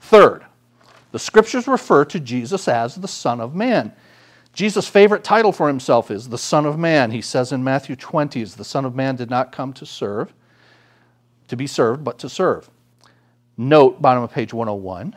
[0.00, 0.44] Third,
[1.14, 3.92] the scriptures refer to Jesus as the Son of Man.
[4.52, 7.12] Jesus' favorite title for himself is the Son of Man.
[7.12, 10.34] He says in Matthew 20, as the Son of Man did not come to serve,
[11.46, 12.68] to be served, but to serve.
[13.56, 15.14] Note, bottom of page 101,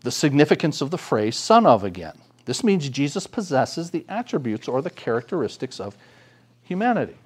[0.00, 2.16] the significance of the phrase son of again.
[2.46, 5.94] This means Jesus possesses the attributes or the characteristics of
[6.62, 7.18] humanity.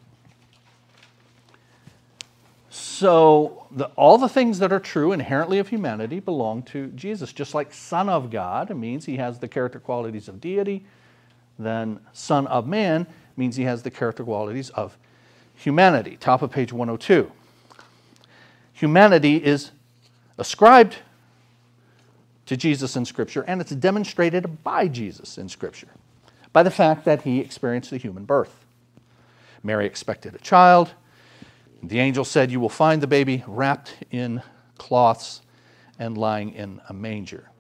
[2.75, 7.33] So, the, all the things that are true inherently of humanity belong to Jesus.
[7.33, 10.85] Just like Son of God means he has the character qualities of deity,
[11.57, 13.07] then Son of Man
[13.37, 14.99] means he has the character qualities of
[15.55, 16.16] humanity.
[16.18, 17.31] Top of page 102.
[18.72, 19.70] Humanity is
[20.37, 20.97] ascribed
[22.47, 25.91] to Jesus in Scripture, and it's demonstrated by Jesus in Scripture
[26.53, 28.64] by the fact that he experienced the human birth.
[29.62, 30.91] Mary expected a child.
[31.89, 34.43] The angel said, You will find the baby wrapped in
[34.78, 35.43] cloths
[35.99, 37.51] and lying in a manger.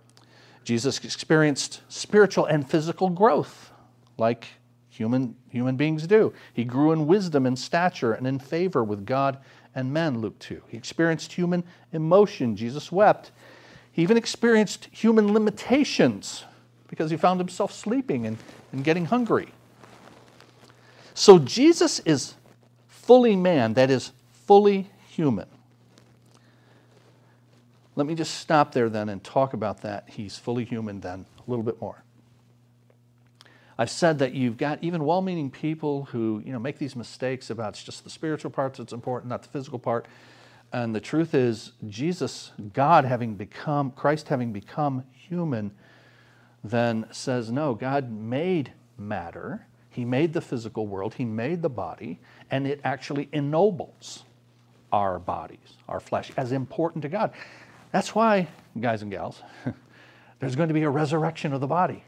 [0.64, 3.70] Jesus experienced spiritual and physical growth
[4.16, 4.46] like
[4.88, 6.32] human, human beings do.
[6.52, 9.38] He grew in wisdom and stature and in favor with God
[9.74, 10.62] and men, Luke 2.
[10.68, 12.56] He experienced human emotion.
[12.56, 13.32] Jesus wept.
[13.92, 16.44] He even experienced human limitations
[16.88, 18.38] because he found himself sleeping and,
[18.72, 19.48] and getting hungry.
[21.12, 22.34] So Jesus is
[23.04, 24.12] fully man, that is,
[24.46, 25.46] fully human.
[27.96, 30.08] Let me just stop there then and talk about that.
[30.08, 32.02] He's fully human then a little bit more.
[33.76, 37.50] I've said that you've got even well meaning people who you know, make these mistakes
[37.50, 40.06] about it's just the spiritual part that's important, not the physical part.
[40.72, 45.72] And the truth is, Jesus, God having become, Christ having become human,
[46.62, 49.66] then says, no, God made matter.
[49.94, 52.18] He made the physical world, He made the body,
[52.50, 54.24] and it actually ennobles
[54.92, 57.32] our bodies, our flesh, as important to God.
[57.92, 58.48] That's why,
[58.80, 59.40] guys and gals,
[60.40, 62.02] there's going to be a resurrection of the body.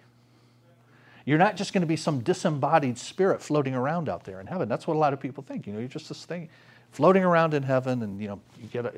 [1.25, 4.69] You're not just going to be some disembodied spirit floating around out there in heaven.
[4.69, 5.67] That's what a lot of people think.
[5.67, 6.49] You know, you're just this thing
[6.91, 8.93] floating around in heaven, and you know you get a,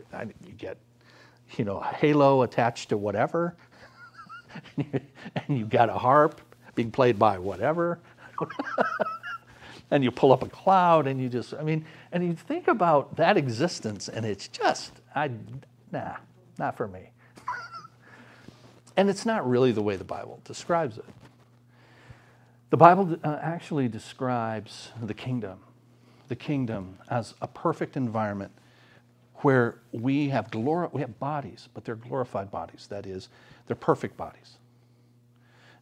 [0.46, 0.78] you get
[1.58, 3.54] you know a halo attached to whatever,
[4.76, 6.40] and you've got a harp
[6.74, 7.98] being played by whatever.
[9.90, 13.16] and you pull up a cloud and you just i mean and you think about
[13.16, 15.30] that existence and it's just i
[15.92, 16.16] nah
[16.58, 17.10] not for me
[18.96, 21.04] and it's not really the way the bible describes it
[22.70, 25.60] the bible uh, actually describes the kingdom
[26.28, 28.52] the kingdom as a perfect environment
[29.38, 32.88] where we have glor- we have bodies, but they're glorified bodies.
[32.90, 33.30] That is,
[33.66, 34.58] they're perfect bodies.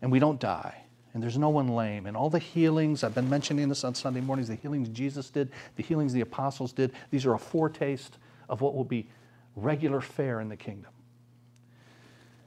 [0.03, 0.86] And we don't die.
[1.17, 2.05] And there's no one lame.
[2.05, 5.51] And all the healings, I've been mentioning this on Sunday mornings, the healings Jesus did,
[5.77, 8.19] the healings the apostles did, these are a foretaste
[8.51, 9.09] of what will be
[9.55, 10.91] regular fare in the kingdom.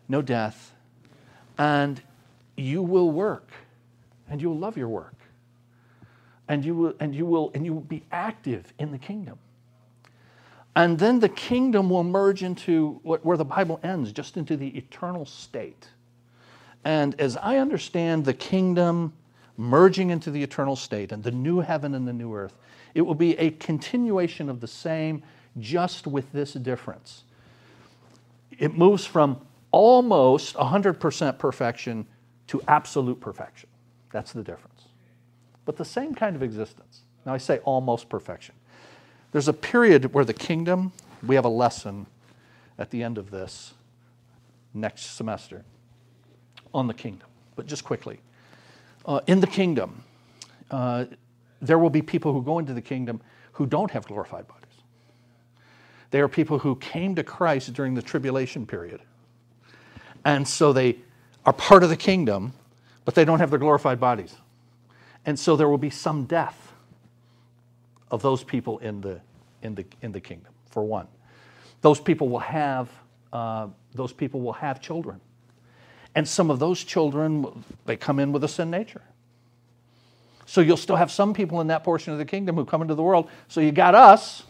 [0.08, 0.72] No death.
[1.58, 2.00] And
[2.56, 3.50] you will work
[4.30, 5.16] and you will love your work.
[6.48, 9.40] And you will, and you will, and you will be active in the kingdom.
[10.76, 14.68] And then the kingdom will merge into what, where the Bible ends, just into the
[14.78, 15.88] eternal state.
[16.84, 19.14] And as I understand the kingdom
[19.58, 22.56] merging into the eternal state and the new heaven and the new earth,
[22.96, 25.22] it will be a continuation of the same,
[25.60, 27.24] just with this difference.
[28.58, 32.08] It moves from almost 100% perfection
[32.48, 33.70] to absolute perfection.
[34.12, 34.86] That's the difference.
[35.66, 37.02] But the same kind of existence.
[37.26, 38.56] Now, I say almost perfection.
[39.32, 42.08] There's a period where the kingdom, we have a lesson
[42.80, 43.74] at the end of this
[44.74, 45.64] next semester
[46.74, 47.28] on the kingdom.
[47.56, 48.20] But just quickly,
[49.06, 50.04] uh, in the kingdom,
[50.72, 51.06] uh,
[51.62, 53.22] there will be people who go into the kingdom
[53.54, 54.60] who don't have glorified bodies.
[56.12, 59.02] They are people who came to Christ during the tribulation period.
[60.26, 60.98] And so they
[61.46, 62.54] are part of the kingdom,
[63.06, 64.36] but they don't have their glorified bodies.
[65.26, 66.74] And so there will be some death
[68.12, 69.22] of those people in the,
[69.62, 71.08] in the, in the kingdom, for one.
[71.82, 72.90] Those people will have,
[73.32, 75.22] uh, those people will have children.
[76.16, 79.02] And some of those children, they come in with a sin nature.
[80.46, 82.96] So you'll still have some people in that portion of the kingdom who come into
[82.96, 83.30] the world.
[83.48, 84.44] So you got us,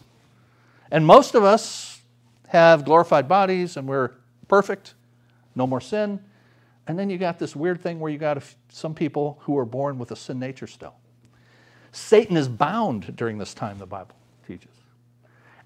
[0.91, 2.01] and most of us
[2.47, 4.11] have glorified bodies and we're
[4.47, 4.95] perfect,
[5.55, 6.19] no more sin.
[6.87, 9.99] And then you got this weird thing where you got some people who are born
[9.99, 10.95] with a sin nature still.
[11.91, 14.15] Satan is bound during this time, the Bible
[14.47, 14.71] teaches.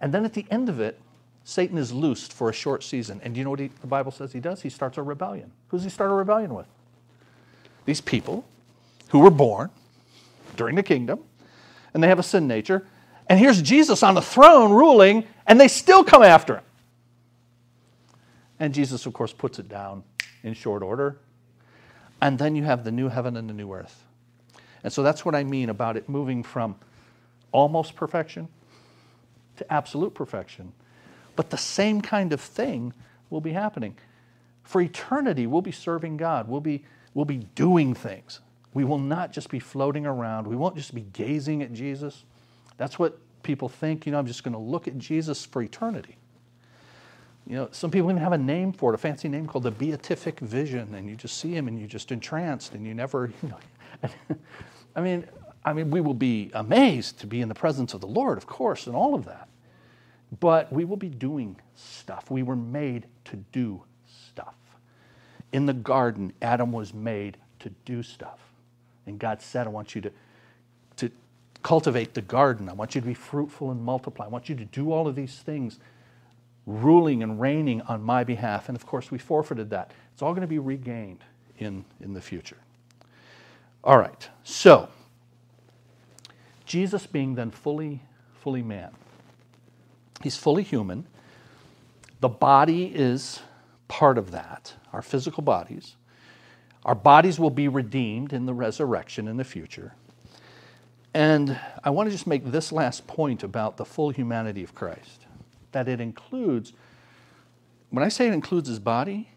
[0.02, 1.00] And then at the end of it,
[1.44, 3.20] Satan is loosed for a short season.
[3.24, 4.62] And do you know what he, the Bible says he does?
[4.62, 5.52] He starts a rebellion.
[5.68, 6.68] Who does he start a rebellion with?
[7.86, 8.46] These people
[9.10, 9.70] who were born
[10.56, 11.20] during the kingdom,
[11.94, 12.88] and they have a sin nature.
[13.28, 16.64] And here's Jesus on the throne ruling, and they still come after him.
[18.60, 20.04] And Jesus, of course, puts it down
[20.44, 21.18] in short order.
[22.22, 24.04] And then you have the new heaven and the new earth.
[24.84, 26.76] And so that's what I mean about it moving from
[27.52, 28.48] almost perfection
[29.58, 30.72] to absolute perfection.
[31.36, 32.94] But the same kind of thing
[33.30, 33.96] will be happening.
[34.64, 36.48] For eternity, we'll be serving God.
[36.48, 38.40] We'll be, we'll be doing things.
[38.74, 40.48] We will not just be floating around.
[40.48, 42.24] We won't just be gazing at Jesus.
[42.78, 44.06] That's what people think.
[44.06, 46.18] You know, I'm just going to look at Jesus for eternity.
[47.46, 49.72] You know, some people even have a name for it, a fancy name called the
[49.72, 53.50] beatific vision, and you just see him and you're just entranced and you never, you
[53.50, 54.38] know.
[54.96, 55.26] I mean,
[55.66, 58.48] I mean, we will be amazed to be in the presence of the Lord, of
[58.48, 59.48] course, and all of that.
[60.40, 62.32] But we will be doing stuff.
[62.32, 64.56] We were made to do stuff.
[65.52, 68.40] In the garden, Adam was made to do stuff.
[69.06, 70.12] And God said, I want you to,
[70.98, 71.12] to
[71.62, 72.70] cultivate the garden.
[72.70, 74.26] I want you to be fruitful and multiply.
[74.26, 75.78] I want you to do all of these things,
[76.66, 78.70] ruling and reigning on my behalf.
[78.70, 79.92] And of course, we forfeited that.
[80.14, 81.24] It's all going to be regained
[81.60, 82.58] in, in the future.
[83.84, 84.88] All right, so
[86.66, 88.02] Jesus being then fully,
[88.40, 88.92] fully man.
[90.24, 91.06] He's fully human.
[92.22, 93.42] The body is
[93.90, 95.98] part of that, our physical bodies.
[96.86, 99.94] Our bodies will be redeemed in the resurrection in the future.
[101.14, 105.28] And I want to just make this last point about the full humanity of Christ
[105.74, 106.72] that it includes,
[107.90, 109.30] when I say it includes his body,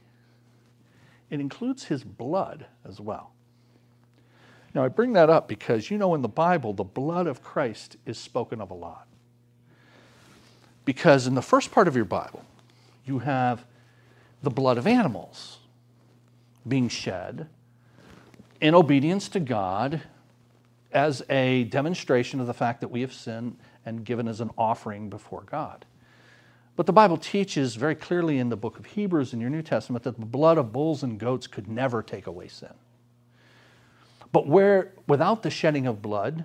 [1.30, 3.32] it includes his blood as well.
[4.74, 7.96] Now, I bring that up because you know in the Bible, the blood of Christ
[8.06, 9.08] is spoken of a lot.
[10.86, 12.44] Because in the first part of your Bible,
[13.04, 13.66] you have
[14.42, 15.58] the blood of animals
[16.66, 17.48] being shed
[18.60, 20.00] in obedience to God
[20.92, 25.10] as a demonstration of the fact that we have sinned and given as an offering
[25.10, 25.84] before God.
[26.76, 30.04] But the Bible teaches very clearly in the book of Hebrews in your New Testament
[30.04, 32.72] that the blood of bulls and goats could never take away sin.
[34.30, 36.44] But where without the shedding of blood,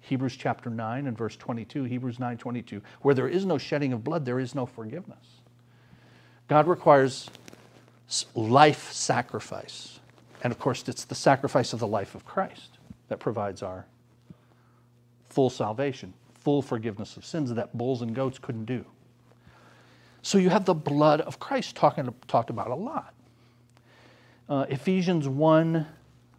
[0.00, 4.02] Hebrews chapter 9 and verse 22, Hebrews 9 22, where there is no shedding of
[4.02, 5.40] blood, there is no forgiveness.
[6.48, 7.30] God requires
[8.34, 10.00] life sacrifice.
[10.42, 12.78] And of course, it's the sacrifice of the life of Christ
[13.08, 13.86] that provides our
[15.28, 18.84] full salvation, full forgiveness of sins that bulls and goats couldn't do.
[20.22, 23.14] So you have the blood of Christ talking, talked about a lot.
[24.48, 25.86] Uh, Ephesians 1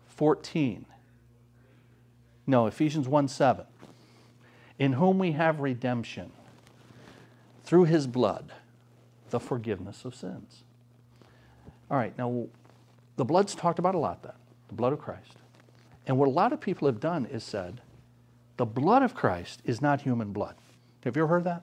[0.07, 0.86] 14.
[2.52, 3.66] No, Ephesians 1 7.
[4.78, 6.34] In whom we have redemption
[7.64, 8.52] through his blood,
[9.30, 10.64] the forgiveness of sins.
[11.89, 12.47] All right, now
[13.16, 14.34] the blood's talked about a lot then,
[14.68, 15.38] the blood of Christ.
[16.06, 17.80] And what a lot of people have done is said,
[18.58, 20.56] the blood of Christ is not human blood.
[21.06, 21.62] Have you ever heard that?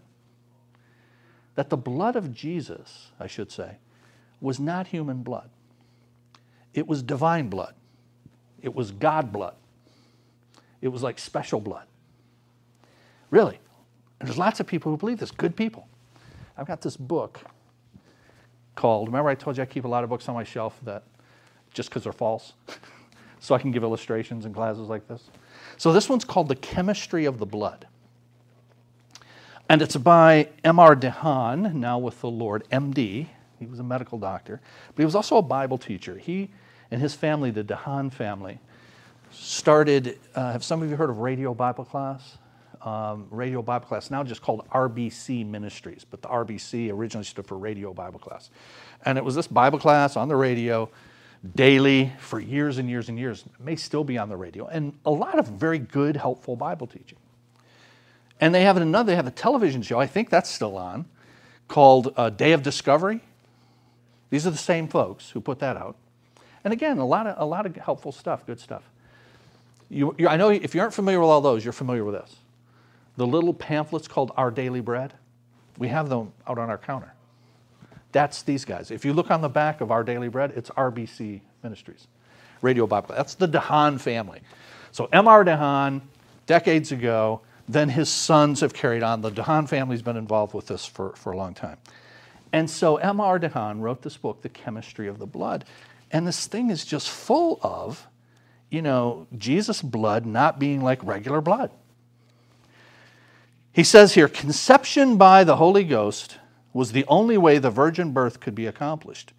[1.55, 3.77] That the blood of Jesus, I should say,
[4.41, 5.51] was not human blood.
[6.73, 7.75] It was divine blood.
[8.63, 9.55] It was God blood.
[10.81, 11.87] It was like special blood.
[13.31, 13.59] Really.
[14.21, 15.87] And there's lots of people who believe this, good people.
[16.57, 17.41] I've got this book
[18.75, 21.05] called, remember I told you I keep a lot of books on my shelf that
[21.73, 22.55] just because they're false,
[23.41, 25.31] so I can give illustrations in classes like this.
[25.77, 27.87] So this one's called The Chemistry of the Blood.
[29.69, 30.97] And it's by M.R.
[30.97, 33.29] DeHaan, now with the Lord, MD.
[33.59, 34.61] He was a medical doctor,
[34.95, 36.17] but he was also a Bible teacher.
[36.17, 36.51] He
[36.91, 38.61] and his family, the DeHaan family,
[39.39, 40.19] started.
[40.35, 42.39] Uh, have some of you heard of Radio Bible Class?
[42.83, 47.59] Um, Radio Bible Class, now just called RBC Ministries, but the RBC originally stood for
[47.59, 48.51] Radio Bible Class.
[49.05, 50.89] And it was this Bible class on the radio
[51.57, 53.45] daily for years and years and years.
[53.47, 56.87] It may still be on the radio, and a lot of very good, helpful Bible
[56.87, 57.19] teaching.
[58.41, 61.07] And they have another, they have a television show, I think that's still on,
[61.67, 63.21] called uh, Day of Discovery.
[64.31, 65.97] These are the same folks who put that out.
[66.63, 68.85] And again, a lot of, a lot of helpful stuff, good stuff.
[69.91, 72.37] You, I know if you aren't familiar with all those, you're familiar with this.
[73.17, 75.15] The little pamphlets called Our Daily Bread,
[75.79, 77.13] we have them out on our counter.
[78.13, 78.91] That's these guys.
[78.91, 82.07] If you look on the back of Our Daily Bread, it's RBC Ministries,
[82.63, 83.15] Radio Bible.
[83.15, 84.41] That's the DeHaan family.
[84.93, 85.45] So M.R.
[85.45, 86.03] DeHaan,
[86.47, 89.21] decades ago, then his sons have carried on.
[89.21, 91.77] The DeHaan family's been involved with this for, for a long time.
[92.53, 93.39] And so M.R.
[93.39, 95.65] DeHaan wrote this book, The Chemistry of the Blood.
[96.11, 98.07] And this thing is just full of,
[98.71, 101.71] you know, Jesus' blood not being like regular blood.
[103.73, 106.39] He says here conception by the Holy Ghost
[106.73, 109.33] was the only way the virgin birth could be accomplished.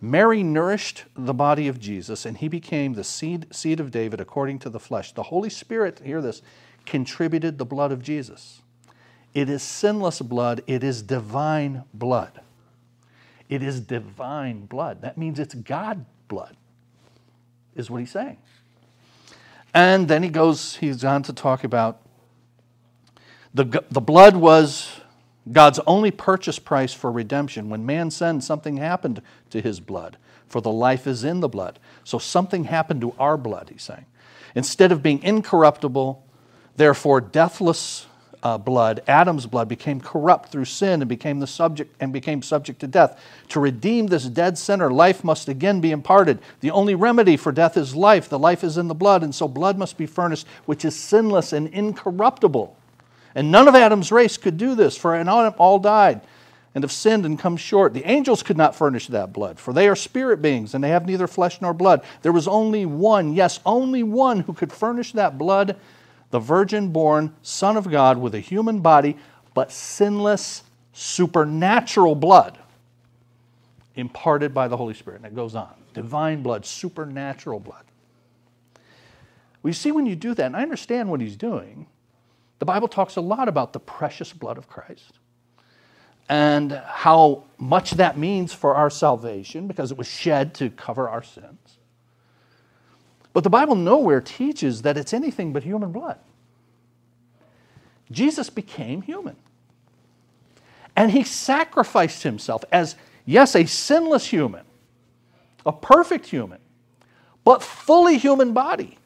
[0.00, 4.58] Mary nourished the body of Jesus, and he became the seed, seed of David according
[4.58, 5.12] to the flesh.
[5.12, 6.42] The Holy Spirit, hear this,
[6.84, 8.62] contributed the blood of Jesus.
[9.32, 12.40] It is sinless blood, it is divine blood.
[13.48, 15.02] It is divine blood.
[15.02, 16.56] That means it's God blood,
[17.76, 18.38] is what he's saying.
[19.74, 22.02] And then he goes, he's on to talk about
[23.54, 25.00] the, the blood was
[25.50, 27.68] God's only purchase price for redemption.
[27.68, 29.20] When man sinned, something happened
[29.50, 30.16] to his blood,
[30.46, 31.78] for the life is in the blood.
[32.04, 34.06] So something happened to our blood, he's saying.
[34.54, 36.26] Instead of being incorruptible,
[36.76, 38.06] therefore deathless
[38.42, 42.80] uh, blood, Adam's blood, became corrupt through sin and became the subject and became subject
[42.80, 43.20] to death.
[43.50, 46.38] To redeem this dead sinner, life must again be imparted.
[46.60, 48.28] The only remedy for death is life.
[48.28, 51.52] The life is in the blood, and so blood must be furnished, which is sinless
[51.52, 52.76] and incorruptible.
[53.34, 56.20] And none of Adam's race could do this, for Adam all died
[56.74, 57.92] and have sinned and come short.
[57.92, 61.06] The angels could not furnish that blood, for they are spirit beings and they have
[61.06, 62.02] neither flesh nor blood.
[62.22, 65.76] There was only one, yes, only one who could furnish that blood
[66.32, 69.16] the virgin born Son of God with a human body,
[69.54, 72.58] but sinless, supernatural blood
[73.94, 75.18] imparted by the Holy Spirit.
[75.18, 77.84] And it goes on divine blood, supernatural blood.
[79.62, 81.86] We see when you do that, and I understand what he's doing.
[82.58, 85.18] The Bible talks a lot about the precious blood of Christ
[86.30, 91.22] and how much that means for our salvation because it was shed to cover our
[91.22, 91.61] sins.
[93.32, 96.18] But the Bible nowhere teaches that it's anything but human blood.
[98.10, 99.36] Jesus became human.
[100.94, 104.64] And he sacrificed himself as, yes, a sinless human,
[105.64, 106.58] a perfect human,
[107.44, 108.98] but fully human body.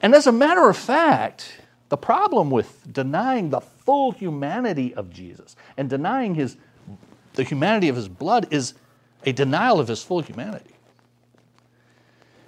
[0.00, 5.56] And as a matter of fact, the problem with denying the full humanity of Jesus
[5.76, 6.56] and denying his,
[7.32, 8.74] the humanity of his blood is
[9.24, 10.73] a denial of his full humanity.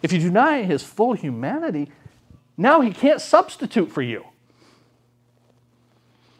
[0.02, 1.90] If you deny his full humanity,
[2.56, 4.24] now he can't substitute for you.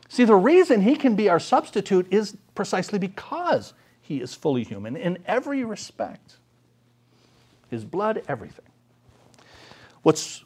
[0.08, 4.96] See, the reason he can be our substitute is precisely because he is fully human
[4.96, 6.36] in every respect.
[7.68, 8.64] His blood, everything.
[10.02, 10.44] What's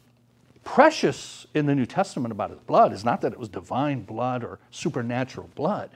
[0.63, 4.43] precious in the New Testament about his blood is not that it was divine blood
[4.43, 5.91] or supernatural blood,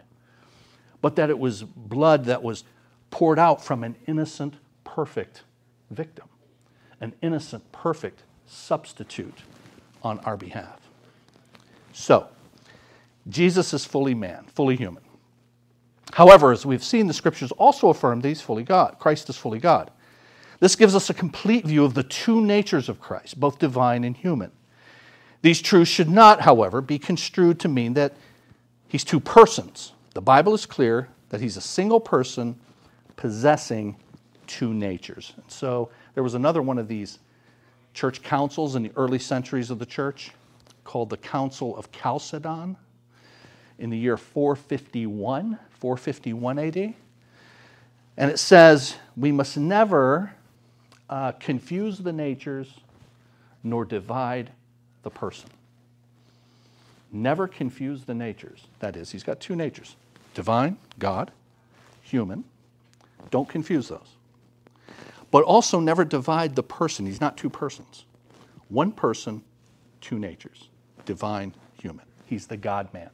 [1.02, 2.64] but that it was blood that was
[3.10, 5.44] poured out from an innocent, perfect
[5.90, 6.28] victim,
[7.02, 9.40] an innocent, perfect substitute
[10.04, 10.80] on our behalf.
[11.94, 12.28] So,
[13.28, 15.04] Jesus is fully man, fully human.
[16.14, 18.98] However, as we've seen, the scriptures also affirm that he's fully God.
[19.00, 19.92] Christ is fully God.
[20.60, 24.16] This gives us a complete view of the two natures of Christ, both divine and
[24.16, 24.52] human.
[25.42, 28.14] These truths should not, however, be construed to mean that
[28.88, 29.94] he's two persons.
[30.14, 32.58] The Bible is clear that he's a single person
[33.16, 33.98] possessing
[34.48, 35.34] two natures.
[35.36, 37.20] And so there was another one of these
[37.94, 40.32] church councils in the early centuries of the church
[40.84, 42.78] called the Council of Chalcedon
[43.78, 46.78] in the year 451, 451 AD.
[48.18, 50.34] And it says, we must never
[51.10, 52.74] uh, confuse the natures
[53.64, 54.52] nor divide
[55.04, 55.50] the person.
[57.12, 58.66] Never confuse the natures.
[58.80, 59.96] That is, he's got two natures
[60.34, 61.32] divine, God,
[62.02, 62.44] human.
[63.32, 64.15] Don't confuse those.
[65.36, 67.06] But also never divide the person.
[67.06, 68.06] He's not two persons.
[68.70, 69.44] One person,
[70.00, 70.70] two natures
[71.04, 72.06] divine, human.
[72.26, 73.10] He's the God man,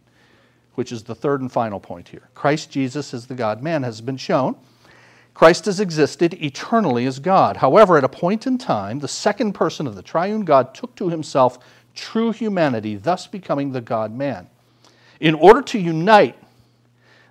[0.76, 2.30] which is the third and final point here.
[2.36, 4.56] Christ Jesus as the God man has been shown.
[5.34, 7.58] Christ has existed eternally as God.
[7.58, 11.10] However, at a point in time, the second person of the triune God took to
[11.10, 11.58] himself
[11.96, 14.48] true humanity, thus becoming the God man.
[15.20, 16.38] In order to unite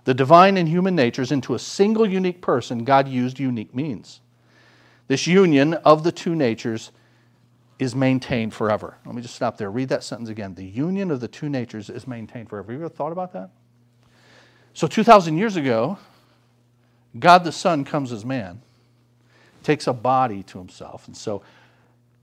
[0.02, 4.20] the divine and human natures into a single unique person, God used unique means.
[5.10, 6.92] This union of the two natures
[7.80, 8.96] is maintained forever.
[9.04, 9.68] Let me just stop there.
[9.68, 10.54] Read that sentence again.
[10.54, 12.70] The union of the two natures is maintained forever.
[12.70, 13.50] Have you ever thought about that?
[14.72, 15.98] So, 2,000 years ago,
[17.18, 18.62] God the Son comes as man,
[19.64, 21.08] takes a body to himself.
[21.08, 21.42] And so,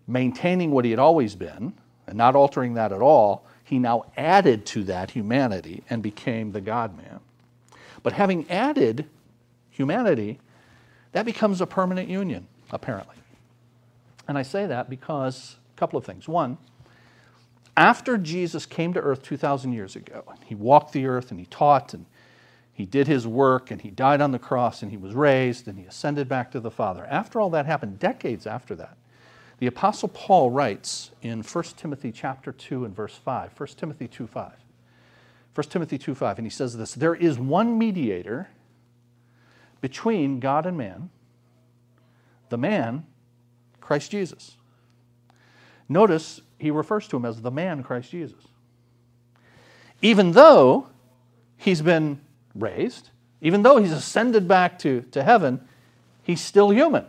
[0.07, 1.73] maintaining what he had always been
[2.07, 6.61] and not altering that at all, he now added to that humanity and became the
[6.61, 7.19] God man.
[8.01, 9.09] But having added
[9.71, 10.39] humanity,
[11.11, 13.15] that becomes a permanent union, apparently.
[14.28, 16.28] And I say that because a couple of things.
[16.28, 16.57] One,
[17.76, 21.93] after Jesus came to earth 2,000 years ago, he walked the earth and he taught
[21.93, 22.05] and
[22.74, 25.80] he did his work and he died on the cross and he was raised and
[25.80, 27.05] he ascended back to the Father.
[27.05, 28.97] After all that happened, decades after that,
[29.59, 34.28] the apostle Paul writes in 1 Timothy chapter 2 and verse 5, 1 Timothy 2
[34.28, 34.51] 5.
[35.55, 38.49] 1 Timothy 2 5, and he says this There is one mediator
[39.82, 41.09] between God and man,
[42.50, 43.06] the man,
[43.82, 44.58] Christ Jesus.
[45.89, 48.41] Notice he refers to him as the man Christ Jesus.
[50.02, 50.88] Even though
[51.58, 52.20] he's been
[52.54, 53.10] raised,
[53.41, 55.62] even though he's ascended back to, to heaven,
[56.24, 57.06] he's still human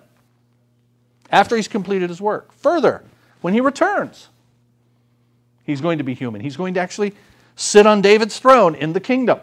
[1.31, 2.53] after he's completed his work.
[2.53, 3.05] Further,
[3.41, 4.29] when he returns,
[5.65, 6.41] he's going to be human.
[6.41, 7.15] He's going to actually
[7.57, 9.41] sit on David's throne in the kingdom.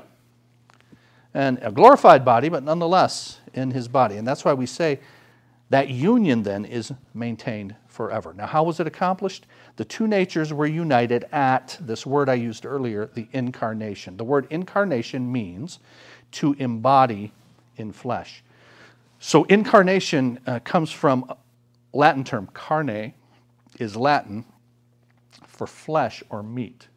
[1.34, 4.16] And a glorified body, but nonetheless in his body.
[4.16, 5.00] And that's why we say
[5.70, 8.34] that union then is maintained forever.
[8.34, 9.48] Now, how was it accomplished?
[9.78, 14.18] The two natures were united at this word I used earlier, the incarnation.
[14.18, 15.80] The word incarnation means
[16.34, 17.32] to embody
[17.78, 18.44] in flesh.
[19.20, 21.34] So, incarnation uh, comes from
[21.94, 23.14] Latin term carne
[23.80, 24.46] is Latin
[25.48, 26.88] for flesh or meat.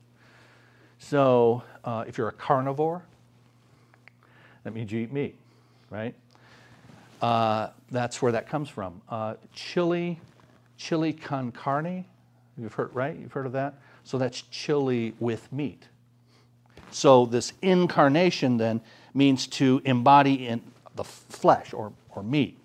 [0.98, 3.02] So, uh, if you're a carnivore,
[4.64, 5.36] that means you eat meat,
[5.88, 6.14] right?
[7.20, 9.00] Uh, that's where that comes from.
[9.08, 10.20] Uh, chili,
[10.76, 12.04] chili con carne,
[12.56, 13.16] you've heard, right?
[13.16, 13.74] You've heard of that?
[14.04, 15.84] So that's chili with meat.
[16.90, 18.80] So this incarnation then
[19.14, 20.62] means to embody in
[20.96, 22.58] the flesh or, or meat.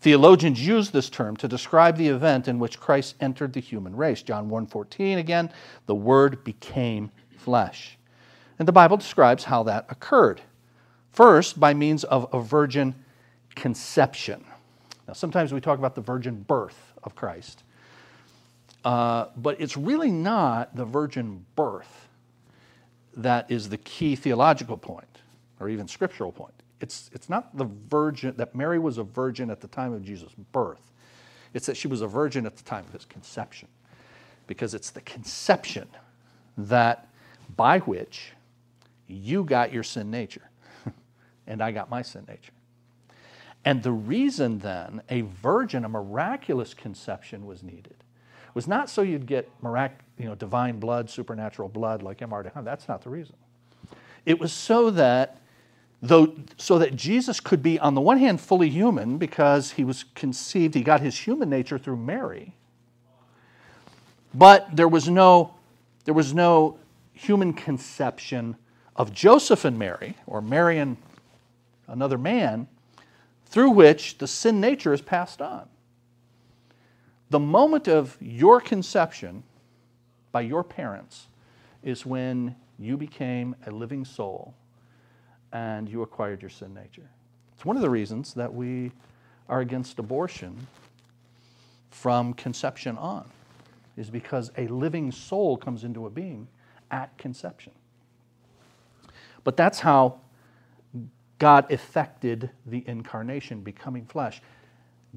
[0.00, 4.22] Theologians use this term to describe the event in which Christ entered the human race.
[4.22, 5.50] John 1:14 again,
[5.86, 7.98] the word became flesh.
[8.58, 10.40] And the Bible describes how that occurred.
[11.10, 12.94] First, by means of a virgin
[13.58, 14.44] conception.
[15.06, 17.64] Now, sometimes we talk about the virgin birth of Christ,
[18.84, 22.08] uh, but it's really not the virgin birth
[23.16, 25.18] that is the key theological point
[25.58, 26.54] or even scriptural point.
[26.80, 30.32] It's, it's not the virgin, that Mary was a virgin at the time of Jesus'
[30.52, 30.92] birth.
[31.52, 33.66] It's that she was a virgin at the time of his conception.
[34.46, 35.88] Because it's the conception
[36.56, 37.08] that
[37.56, 38.32] by which
[39.08, 40.48] you got your sin nature
[41.48, 42.52] and I got my sin nature.
[43.68, 47.96] And the reason then a virgin, a miraculous conception was needed
[48.54, 52.50] was not so you'd get mirac- you know, divine blood, supernatural blood like MR.
[52.64, 53.36] That's not the reason.
[54.24, 55.42] It was so that
[56.00, 60.06] though so that Jesus could be on the one hand fully human because he was
[60.14, 62.54] conceived, he got his human nature through Mary.
[64.32, 65.56] But there was no
[66.06, 66.78] there was no
[67.12, 68.56] human conception
[68.96, 70.96] of Joseph and Mary or Mary and
[71.86, 72.66] another man
[73.48, 75.68] through which the sin nature is passed on.
[77.30, 79.42] The moment of your conception
[80.32, 81.26] by your parents
[81.82, 84.54] is when you became a living soul
[85.52, 87.08] and you acquired your sin nature.
[87.54, 88.92] It's one of the reasons that we
[89.48, 90.66] are against abortion
[91.90, 93.28] from conception on,
[93.96, 96.46] is because a living soul comes into a being
[96.90, 97.72] at conception.
[99.42, 100.20] But that's how
[101.38, 104.42] God effected the incarnation, becoming flesh.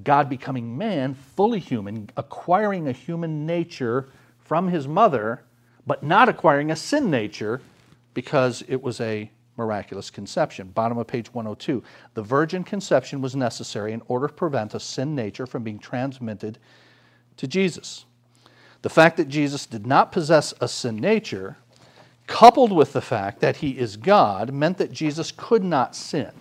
[0.03, 4.07] God becoming man, fully human, acquiring a human nature
[4.39, 5.43] from his mother,
[5.85, 7.61] but not acquiring a sin nature
[8.13, 10.69] because it was a miraculous conception.
[10.69, 11.83] Bottom of page 102.
[12.13, 16.57] The virgin conception was necessary in order to prevent a sin nature from being transmitted
[17.37, 18.05] to Jesus.
[18.81, 21.57] The fact that Jesus did not possess a sin nature,
[22.31, 26.31] coupled with the fact that he is God, meant that Jesus could not sin.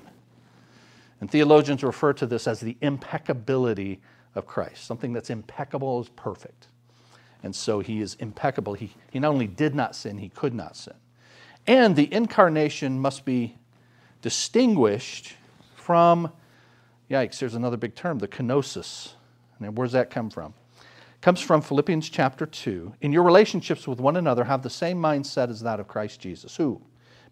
[1.20, 4.00] And theologians refer to this as the impeccability
[4.36, 4.86] of Christ.
[4.86, 6.68] Something that's impeccable is perfect.
[7.42, 8.74] And so he is impeccable.
[8.74, 10.94] He, he not only did not sin, he could not sin.
[11.66, 13.58] And the incarnation must be
[14.22, 15.34] distinguished
[15.74, 16.30] from,
[17.10, 19.14] yikes, there's another big term, the kenosis.
[19.58, 20.54] And where's that come from?
[21.20, 22.94] Comes from Philippians chapter 2.
[23.02, 26.56] In your relationships with one another, have the same mindset as that of Christ Jesus,
[26.56, 26.80] who,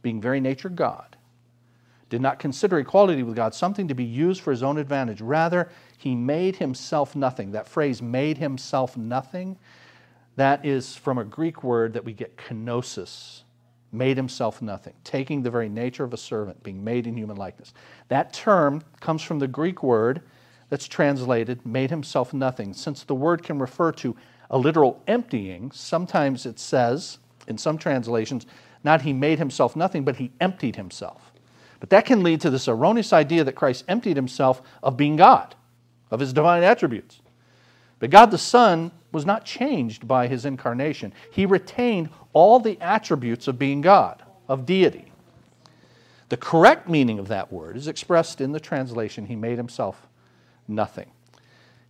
[0.03, 1.17] being very nature God,
[2.11, 5.23] did not consider equality with God something to be used for his own advantage.
[5.23, 7.53] Rather, he made himself nothing.
[7.53, 9.59] That phrase, made himself nothing,
[10.37, 13.43] that is from a Greek word that we get kenosis,
[13.91, 17.73] made himself nothing, taking the very nature of a servant, being made in human likeness.
[18.09, 20.21] That term comes from the Greek word
[20.71, 22.75] that's translated, made himself nothing.
[22.75, 24.17] Since the word can refer to
[24.51, 28.47] a literal emptying, sometimes it says, in some translations,
[28.85, 31.33] not he made himself nothing, but he emptied himself.
[31.81, 35.55] But that can lead to this erroneous idea that Christ emptied himself of being God,
[36.11, 37.21] of his divine attributes.
[37.99, 41.13] But God the Son was not changed by his incarnation.
[41.31, 45.13] He retained all the attributes of being God, of deity.
[46.29, 50.08] The correct meaning of that word is expressed in the translation, He made Himself
[50.69, 51.11] nothing.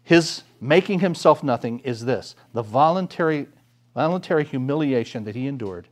[0.02, 3.46] His making Himself nothing is this the voluntary,
[3.94, 5.88] voluntary humiliation that He endured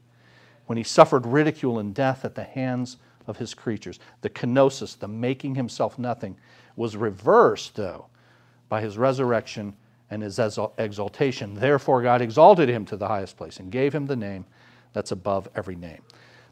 [0.67, 3.99] when He suffered ridicule and death at the hands of His creatures.
[4.21, 6.37] The kenosis, the making Himself nothing,
[6.77, 8.07] was reversed, though,
[8.69, 9.75] by His resurrection
[10.11, 10.39] and his
[10.79, 11.55] exaltation.
[11.55, 14.45] Therefore, God exalted him to the highest place and gave him the name
[14.93, 16.03] that's above every name.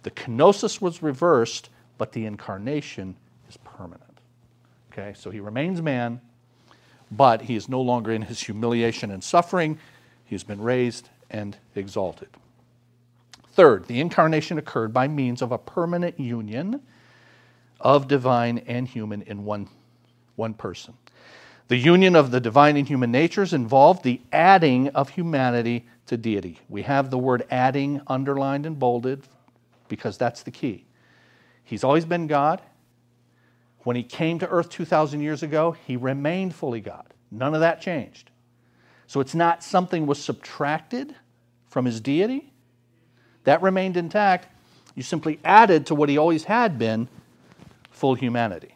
[0.03, 3.17] The kenosis was reversed, but the incarnation
[3.49, 4.14] is permanent.
[4.97, 6.21] Okay, so he remains man,
[7.11, 9.77] but he is no longer in his humiliation and suffering.
[10.25, 12.29] He's been raised and exalted.
[13.55, 16.81] Third, the incarnation occurred by means of a permanent union
[17.81, 19.69] of divine and human in one,
[20.37, 20.95] one person.
[21.67, 26.61] The union of the divine and human natures involved the adding of humanity to deity.
[26.69, 29.25] We have the word adding underlined and bolded
[29.89, 30.85] because that's the key.
[31.65, 32.63] He's always been God.
[33.85, 37.07] When he came to earth 2,000 years ago, he remained fully God.
[37.31, 38.31] None of that changed.
[39.07, 41.15] So it's not something was subtracted
[41.69, 42.53] from his deity.
[43.45, 44.49] That remained intact.
[44.95, 47.09] You simply added to what he always had been
[47.91, 48.75] full humanity.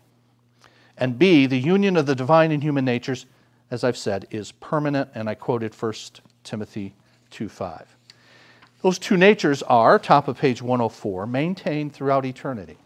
[0.97, 3.25] And B, the union of the divine and human natures,
[3.71, 5.93] as I've said, is permanent, and I quoted 1
[6.45, 6.95] Timothy
[7.31, 7.87] 2.5.
[8.83, 12.77] Those two natures are, top of page 104, maintained throughout eternity.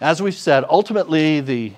[0.00, 1.72] As we've said, ultimately the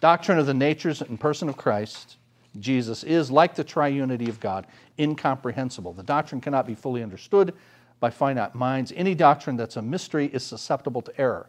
[0.00, 2.18] doctrine of the natures and person of Christ,
[2.58, 4.66] Jesus, is like the triunity of God,
[4.98, 5.94] incomprehensible.
[5.94, 7.54] The doctrine cannot be fully understood
[7.98, 8.92] by finite minds.
[8.94, 11.48] Any doctrine that's a mystery is susceptible to error.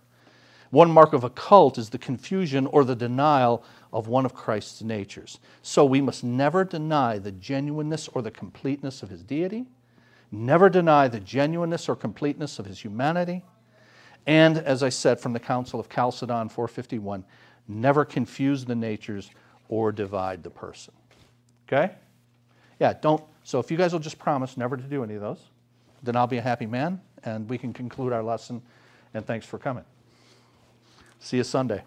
[0.70, 3.62] One mark of a cult is the confusion or the denial
[3.92, 5.40] of one of Christ's natures.
[5.62, 9.66] So we must never deny the genuineness or the completeness of his deity,
[10.32, 13.44] never deny the genuineness or completeness of his humanity,
[14.26, 17.24] and, as I said from the Council of Chalcedon 451,
[17.68, 19.30] never confuse the natures
[19.70, 20.94] or divide the person.
[21.68, 21.94] Okay?
[22.80, 23.24] Yeah, don't.
[23.44, 25.40] So if you guys will just promise never to do any of those,
[26.04, 28.62] then I'll be a happy man and we can conclude our lesson.
[29.14, 29.86] And thanks for coming.
[31.20, 31.80] See you Sunday.